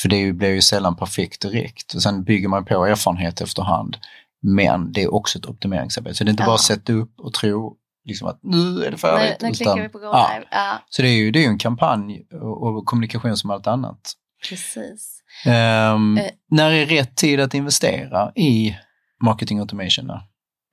För 0.02 0.08
det 0.08 0.32
blir 0.32 0.48
ju 0.48 0.62
sällan 0.62 0.96
perfekt 0.96 1.42
direkt. 1.42 1.94
Och 1.94 2.02
sen 2.02 2.24
bygger 2.24 2.48
man 2.48 2.64
på 2.64 2.84
erfarenhet 2.86 3.40
efterhand. 3.40 3.96
Men 4.42 4.92
det 4.92 5.02
är 5.02 5.14
också 5.14 5.38
ett 5.38 5.46
optimeringsarbete. 5.46 6.14
Så 6.16 6.24
det 6.24 6.28
är 6.28 6.30
inte 6.30 6.42
Ja. 6.42 6.46
bara 6.46 6.54
att 6.54 6.60
sätta 6.60 6.92
upp 6.92 7.20
och 7.20 7.32
tro 7.34 7.76
liksom 8.04 8.28
att 8.28 8.38
nu 8.42 8.84
är 8.84 8.90
det 8.90 8.96
färdigt. 8.96 9.36
Nu, 9.40 9.48
nu 9.48 9.54
klickar 9.54 9.82
vi 9.82 9.88
på 9.88 9.98
go 9.98 10.04
ja. 10.04 10.30
Ja, 10.50 10.78
Så 10.90 11.02
det 11.02 11.08
är 11.08 11.12
ju 11.16 11.30
det 11.30 11.44
är 11.44 11.48
en 11.48 11.58
kampanj 11.58 12.26
och, 12.32 12.62
och 12.76 12.86
kommunikation 12.86 13.36
som 13.36 13.50
allt 13.50 13.66
annat. 13.66 14.12
Precis. 14.48 15.20
Ehm, 15.46 16.18
Eh. 16.18 16.30
När 16.50 16.70
är 16.70 16.86
rätt 16.86 17.16
tid 17.16 17.40
att 17.40 17.54
investera 17.54 18.32
i 18.34 18.76
marketing 19.24 19.58
automation? 19.58 20.10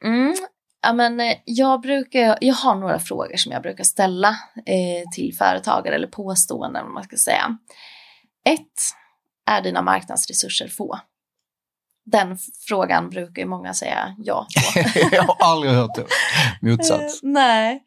Mm. 0.03 0.35
Ja, 0.81 0.93
men, 0.93 1.19
eh, 1.19 1.37
jag, 1.45 1.81
brukar, 1.81 2.37
jag 2.41 2.55
har 2.55 2.75
några 2.75 2.99
frågor 2.99 3.37
som 3.37 3.51
jag 3.51 3.61
brukar 3.61 3.83
ställa 3.83 4.29
eh, 4.65 5.09
till 5.15 5.35
företagare 5.37 5.95
eller 5.95 6.07
påståenden 6.07 6.85
om 6.85 6.93
man 6.93 7.03
ska 7.03 7.17
säga. 7.17 7.57
Ett, 8.45 8.81
är 9.49 9.61
dina 9.61 9.81
marknadsresurser 9.81 10.67
få? 10.67 10.99
Den 12.05 12.37
frågan 12.67 13.09
brukar 13.09 13.41
ju 13.41 13.47
många 13.47 13.73
säga 13.73 14.15
ja 14.17 14.47
på. 14.73 14.79
jag 15.11 15.23
har 15.23 15.35
aldrig 15.39 15.73
hört 15.73 15.95
det. 15.95 16.05
Motsats. 16.61 17.23
Eh, 17.23 17.29
nej. 17.29 17.83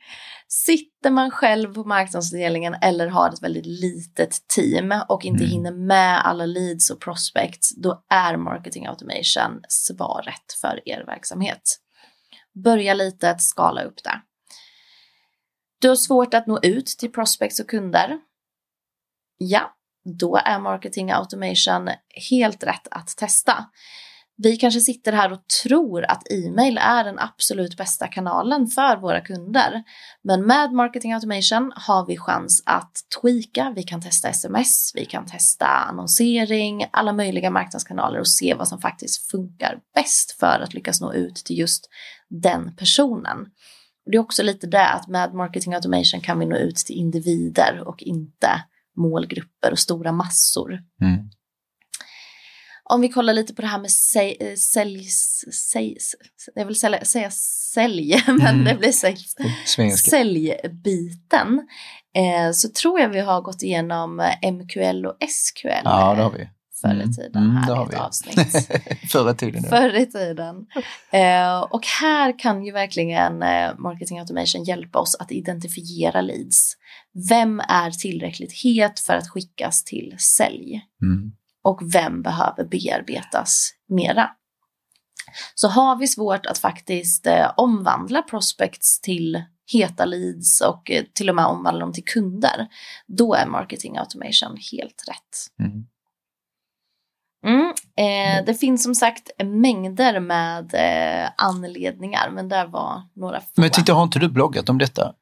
Sitter 0.54 1.10
man 1.10 1.30
själv 1.30 1.74
på 1.74 1.84
marknadsavdelningen 1.84 2.74
eller 2.74 3.06
har 3.06 3.28
ett 3.28 3.42
väldigt 3.42 3.66
litet 3.66 4.48
team 4.48 4.94
och 5.08 5.24
inte 5.24 5.44
Mm. 5.44 5.50
hinner 5.50 5.72
med 5.72 6.26
alla 6.26 6.46
leads 6.46 6.90
och 6.90 7.00
prospects, 7.00 7.74
då 7.76 8.04
är 8.08 8.36
marketing 8.36 8.86
automation 8.86 9.60
svaret 9.68 10.52
för 10.60 10.88
er 10.88 11.04
verksamhet. 11.06 11.80
Börja 12.64 12.94
litet, 12.94 13.42
skala 13.42 13.82
upp 13.82 14.04
det. 14.04 14.20
Du 15.80 15.88
har 15.88 15.96
svårt 15.96 16.34
att 16.34 16.46
nå 16.46 16.60
ut 16.62 16.86
till 16.86 17.12
prospects 17.12 17.60
och 17.60 17.68
kunder. 17.68 18.18
Ja, 19.38 19.74
då 20.18 20.36
är 20.36 20.58
marketing 20.58 21.12
automation 21.12 21.90
helt 22.30 22.64
rätt 22.64 22.88
att 22.90 23.16
testa. 23.16 23.64
Vi 24.37 24.57
kanske 24.57 24.81
sitter 24.81 25.12
här 25.12 25.33
och 25.33 25.49
tror 25.62 26.05
att 26.05 26.33
e-mail 26.33 26.79
är 26.79 27.05
den 27.05 27.18
absolut 27.18 27.77
bästa 27.77 28.07
kanalen 28.09 28.66
för 28.66 28.97
våra 28.97 29.20
kunder. 29.20 29.83
Men 30.25 30.47
med 30.47 30.73
marketing 30.73 31.12
automation 31.12 31.73
har 31.77 32.07
vi 32.07 32.16
chans 32.16 32.62
att 32.66 32.92
tweaka, 33.20 33.73
vi 33.77 33.83
kan 33.83 34.01
testa 34.01 34.29
sms, 34.29 34.92
vi 34.94 35.05
kan 35.05 35.27
testa 35.27 35.66
annonsering, 35.66 36.87
alla 36.90 37.12
möjliga 37.12 37.51
marknadskanaler 37.51 38.20
och 38.20 38.29
se 38.29 38.55
vad 38.55 38.68
som 38.68 38.81
faktiskt 38.81 39.31
funkar 39.31 39.79
bäst 39.94 40.38
för 40.38 40.61
att 40.61 40.75
lyckas 40.75 41.01
nå 41.01 41.12
ut 41.12 41.37
till 41.37 41.59
just 41.59 41.88
den 42.29 42.77
personen. 42.77 43.47
Det 44.11 44.16
är 44.16 44.20
också 44.20 44.42
lite 44.42 44.66
det 44.66 44.88
att 44.88 45.09
med 45.09 45.35
marketing 45.35 45.75
automation 45.75 46.20
kan 46.20 46.38
vi 46.38 46.47
nå 46.47 46.57
ut 46.57 46.77
till 46.77 46.97
individer 46.97 47.83
och 47.88 48.03
inte 48.03 48.64
målgrupper 48.97 49.73
och 49.73 49.79
stora 49.79 50.12
massor. 50.12 50.79
Mm. 51.01 51.31
Om 52.90 53.01
vi 53.01 53.09
kollar 53.09 53.35
lite 53.35 53.55
på 53.55 53.62
det 53.62 53.68
här 53.68 53.79
med 53.79 53.90
sälj, 53.90 54.37
eh, 54.40 54.55
sälj, 54.55 55.05
sälj 55.73 55.97
jag 56.55 56.66
vill 56.66 56.81
säga, 56.81 57.05
säga 57.05 57.31
sälj, 57.75 58.23
men 58.27 58.40
Mm. 58.40 58.64
det 58.64 58.75
blir 58.75 58.92
sälj, 58.92 59.18
säljbiten, 59.97 61.68
eh, 62.16 62.53
så 62.53 62.68
tror 62.68 63.01
jag 63.01 63.09
vi 63.09 63.20
har 63.20 63.40
gått 63.40 63.62
igenom 63.62 64.20
eh, 64.20 64.53
MQL 64.53 65.07
och 65.07 65.16
SQL 65.29 65.68
Ja, 65.85 66.14
det 66.14 66.23
har 66.23 66.31
vi. 66.31 66.49
förr 66.83 66.90
Mm. 66.90 67.11
i 67.11 67.14
tiden 67.14 67.42
Mm, 67.42 67.57
här 67.57 67.66
det 67.77 67.81
i 67.81 67.85
ett 67.85 67.92
vi. 67.92 67.97
avsnitt. 67.97 68.68
Förr 69.12 69.31
i 69.33 69.35
tiden. 69.37 69.62
Förr 69.62 69.94
i 69.97 70.07
tiden. 70.07 70.66
Eh, 71.11 71.61
och 71.61 71.87
här 72.01 72.38
kan 72.38 72.64
ju 72.64 72.73
verkligen 72.73 73.42
eh, 73.42 73.79
marketing 73.79 74.18
automation 74.18 74.64
hjälpa 74.64 74.99
oss 74.99 75.14
att 75.18 75.33
identifiera 75.33 76.20
leads. 76.20 76.73
Vem 77.29 77.61
är 77.61 77.90
tillräckligt 77.90 78.53
het 78.64 79.01
för 79.01 79.14
att 79.14 79.29
skickas 79.29 79.85
till 79.85 80.14
sälj? 80.18 80.81
Mm. 81.03 81.33
Och 81.64 81.94
vem 81.94 82.22
behöver 82.22 82.64
bearbetas 82.64 83.70
mera. 83.88 84.31
Så 85.55 85.68
har 85.68 85.96
vi 85.96 86.09
svårt 86.09 86.46
att 86.46 86.59
faktiskt 86.59 87.27
eh, 87.27 87.53
omvandla 87.57 88.22
prospects 88.22 89.00
till 89.00 89.44
heta 89.72 90.05
leads 90.05 90.61
och 90.61 90.90
eh, 90.90 91.05
till 91.14 91.29
och 91.29 91.37
med 91.37 91.46
omvandla 91.46 91.81
dem 91.81 91.92
till 91.92 92.05
kunder, 92.05 92.68
då 93.07 93.35
är 93.35 93.46
marketing 93.46 93.98
automation 93.98 94.57
helt 94.72 95.05
rätt. 95.09 95.66
Mm. 95.66 95.87
Mm. 97.46 97.72
Eh, 97.96 98.44
det 98.44 98.55
finns 98.55 98.83
som 98.83 98.94
sagt 98.94 99.31
mängder 99.44 100.20
med 100.20 100.74
eh, 100.74 101.31
anledningar, 101.37 102.31
men 102.31 102.48
där 102.48 102.66
var 102.66 103.03
några 103.14 103.40
få. 103.40 103.46
Men 103.55 103.70
tyckte, 103.70 103.92
har 103.92 104.03
inte 104.03 104.18
du 104.18 104.29
bloggat 104.29 104.68
om 104.68 104.79
detta? 104.79 105.14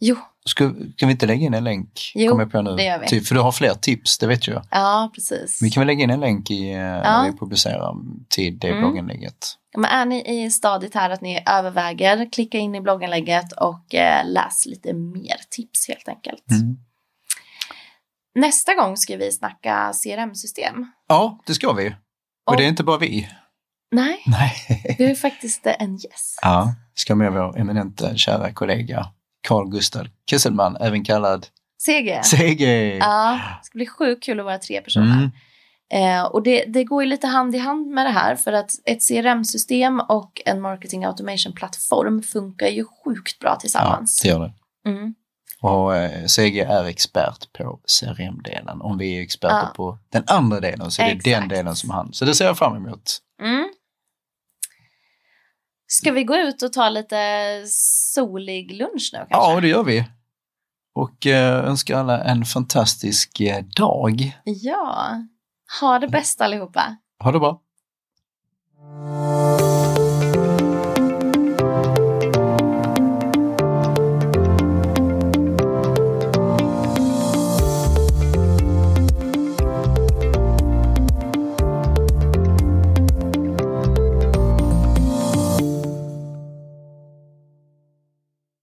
Jo, 0.00 0.16
Ska, 0.46 0.64
kan 0.96 1.08
vi 1.08 1.10
inte 1.10 1.26
lägga 1.26 1.46
in 1.46 1.54
en 1.54 1.64
länk? 1.64 2.12
Jo, 2.14 2.30
Kommer 2.30 2.46
på 2.46 2.62
nu. 2.62 2.76
det 2.76 2.84
gör 2.84 2.98
vi. 2.98 3.06
Typ, 3.06 3.26
för 3.26 3.34
du 3.34 3.40
har 3.40 3.52
fler 3.52 3.74
tips, 3.74 4.18
det 4.18 4.26
vet 4.26 4.46
jag. 4.48 4.62
ja 4.70 5.10
precis. 5.14 5.62
Vi 5.62 5.70
kan 5.70 5.80
väl 5.80 5.86
lägga 5.86 6.04
in 6.04 6.10
en 6.10 6.20
länk 6.20 6.50
i, 6.50 6.70
eh, 6.72 6.78
när 6.78 7.30
vi 7.32 7.38
publicerar 7.38 7.94
till 8.28 8.58
det 8.58 8.68
Mm. 8.68 8.80
blogginlägget. 8.80 9.46
Men 9.76 9.84
är 9.84 10.06
ni 10.06 10.44
i 10.44 10.50
stadiet 10.50 10.94
här 10.94 11.10
att 11.10 11.20
ni 11.20 11.42
överväger, 11.46 12.32
klicka 12.32 12.58
in 12.58 12.74
i 12.74 12.80
blogginlägget 12.80 13.52
och 13.52 13.94
eh, 13.94 14.26
läs 14.26 14.66
lite 14.66 14.92
mer 14.92 15.36
tips 15.50 15.88
helt 15.88 16.08
enkelt. 16.08 16.50
Mm. 16.50 16.76
Nästa 18.34 18.74
gång 18.74 18.96
ska 18.96 19.16
vi 19.16 19.32
snacka 19.32 19.92
CRM-system. 20.04 20.86
Ja, 21.08 21.38
det 21.46 21.54
ska 21.54 21.72
vi. 21.72 21.88
Och, 21.88 21.94
Och- 22.52 22.56
det 22.56 22.64
är 22.64 22.68
inte 22.68 22.84
bara 22.84 22.98
vi. 22.98 23.28
Nej, 23.92 24.22
Nej. 24.26 24.52
har 24.98 25.04
ju 25.06 25.14
faktiskt 25.14 25.66
en 25.66 25.96
gäst. 25.96 26.38
Ja, 26.42 26.74
vi 26.94 27.00
ska 27.00 27.14
med 27.14 27.32
vår 27.32 27.58
eminenta 27.58 28.16
kära 28.16 28.52
kollega 28.52 29.06
Carl 29.48 29.68
Gustav 29.70 30.06
Kesselman, 30.30 30.76
även 30.80 31.04
kallad 31.04 31.46
CG. 31.86 32.20
CG. 32.24 32.96
Ja, 32.96 33.40
det 33.60 33.66
ska 33.66 33.78
bli 33.78 33.86
sjukt 33.86 34.24
kul 34.24 34.40
att 34.40 34.44
vara 34.46 34.58
tre 34.58 34.80
personer. 34.80 35.06
Mm. 35.12 35.30
Eh, 35.92 36.24
och 36.24 36.42
det, 36.42 36.64
det 36.64 36.84
går 36.84 37.02
ju 37.02 37.08
lite 37.08 37.26
hand 37.26 37.54
i 37.54 37.58
hand 37.58 37.86
med 37.86 38.06
det 38.06 38.10
här 38.10 38.36
för 38.36 38.52
att 38.52 38.70
ett 38.84 39.08
CRM-system 39.08 40.00
och 40.08 40.42
en 40.44 40.60
marketing 40.60 41.04
automation-plattform 41.04 42.22
funkar 42.22 42.66
ju 42.66 42.84
sjukt 43.04 43.38
bra 43.38 43.50
Ja, 43.50 43.56
tillsammans. 43.56 44.20
det 44.22 44.28
gör 44.28 44.40
det. 44.40 44.52
Mm. 44.90 45.14
Och 45.62 45.96
eh, 45.96 46.26
CG 46.26 46.60
är 46.60 46.84
expert 46.84 47.52
på 47.58 47.80
CRM-delen. 48.00 48.80
Om 48.80 48.98
vi 48.98 49.18
är 49.18 49.22
experter 49.22 49.56
Ja. 49.56 49.72
på 49.76 49.98
den 50.08 50.24
andra 50.26 50.60
delen 50.60 50.90
så 50.90 51.02
är 51.02 51.06
det 51.06 51.12
den 51.24 51.32
Exakt. 51.32 51.48
delen 51.48 51.76
som 51.76 51.90
han. 51.90 52.12
Så 52.12 52.24
det 52.24 52.34
ser 52.34 52.44
jag 52.44 52.58
fram 52.58 52.76
emot. 52.76 53.18
Mm. 53.42 53.68
Ska 56.00 56.12
vi 56.12 56.24
gå 56.24 56.36
ut 56.36 56.62
och 56.62 56.72
ta 56.72 56.88
lite 56.88 57.62
solig 58.14 58.72
lunch 58.72 59.10
nu 59.12 59.18
kanske? 59.18 59.52
Ja, 59.52 59.60
det 59.60 59.68
gör 59.68 59.84
vi. 59.84 60.04
Och 60.94 61.26
eh, 61.26 61.64
önskar 61.64 61.98
alla 61.98 62.24
en 62.24 62.44
fantastisk 62.44 63.40
eh, 63.40 63.64
dag. 63.76 64.40
Ja. 64.44 65.22
Ha 65.80 65.98
det 65.98 66.08
bäst 66.08 66.40
allihopa. 66.40 66.96
Ha 67.24 67.32
det 67.32 67.38
bra. 67.38 67.60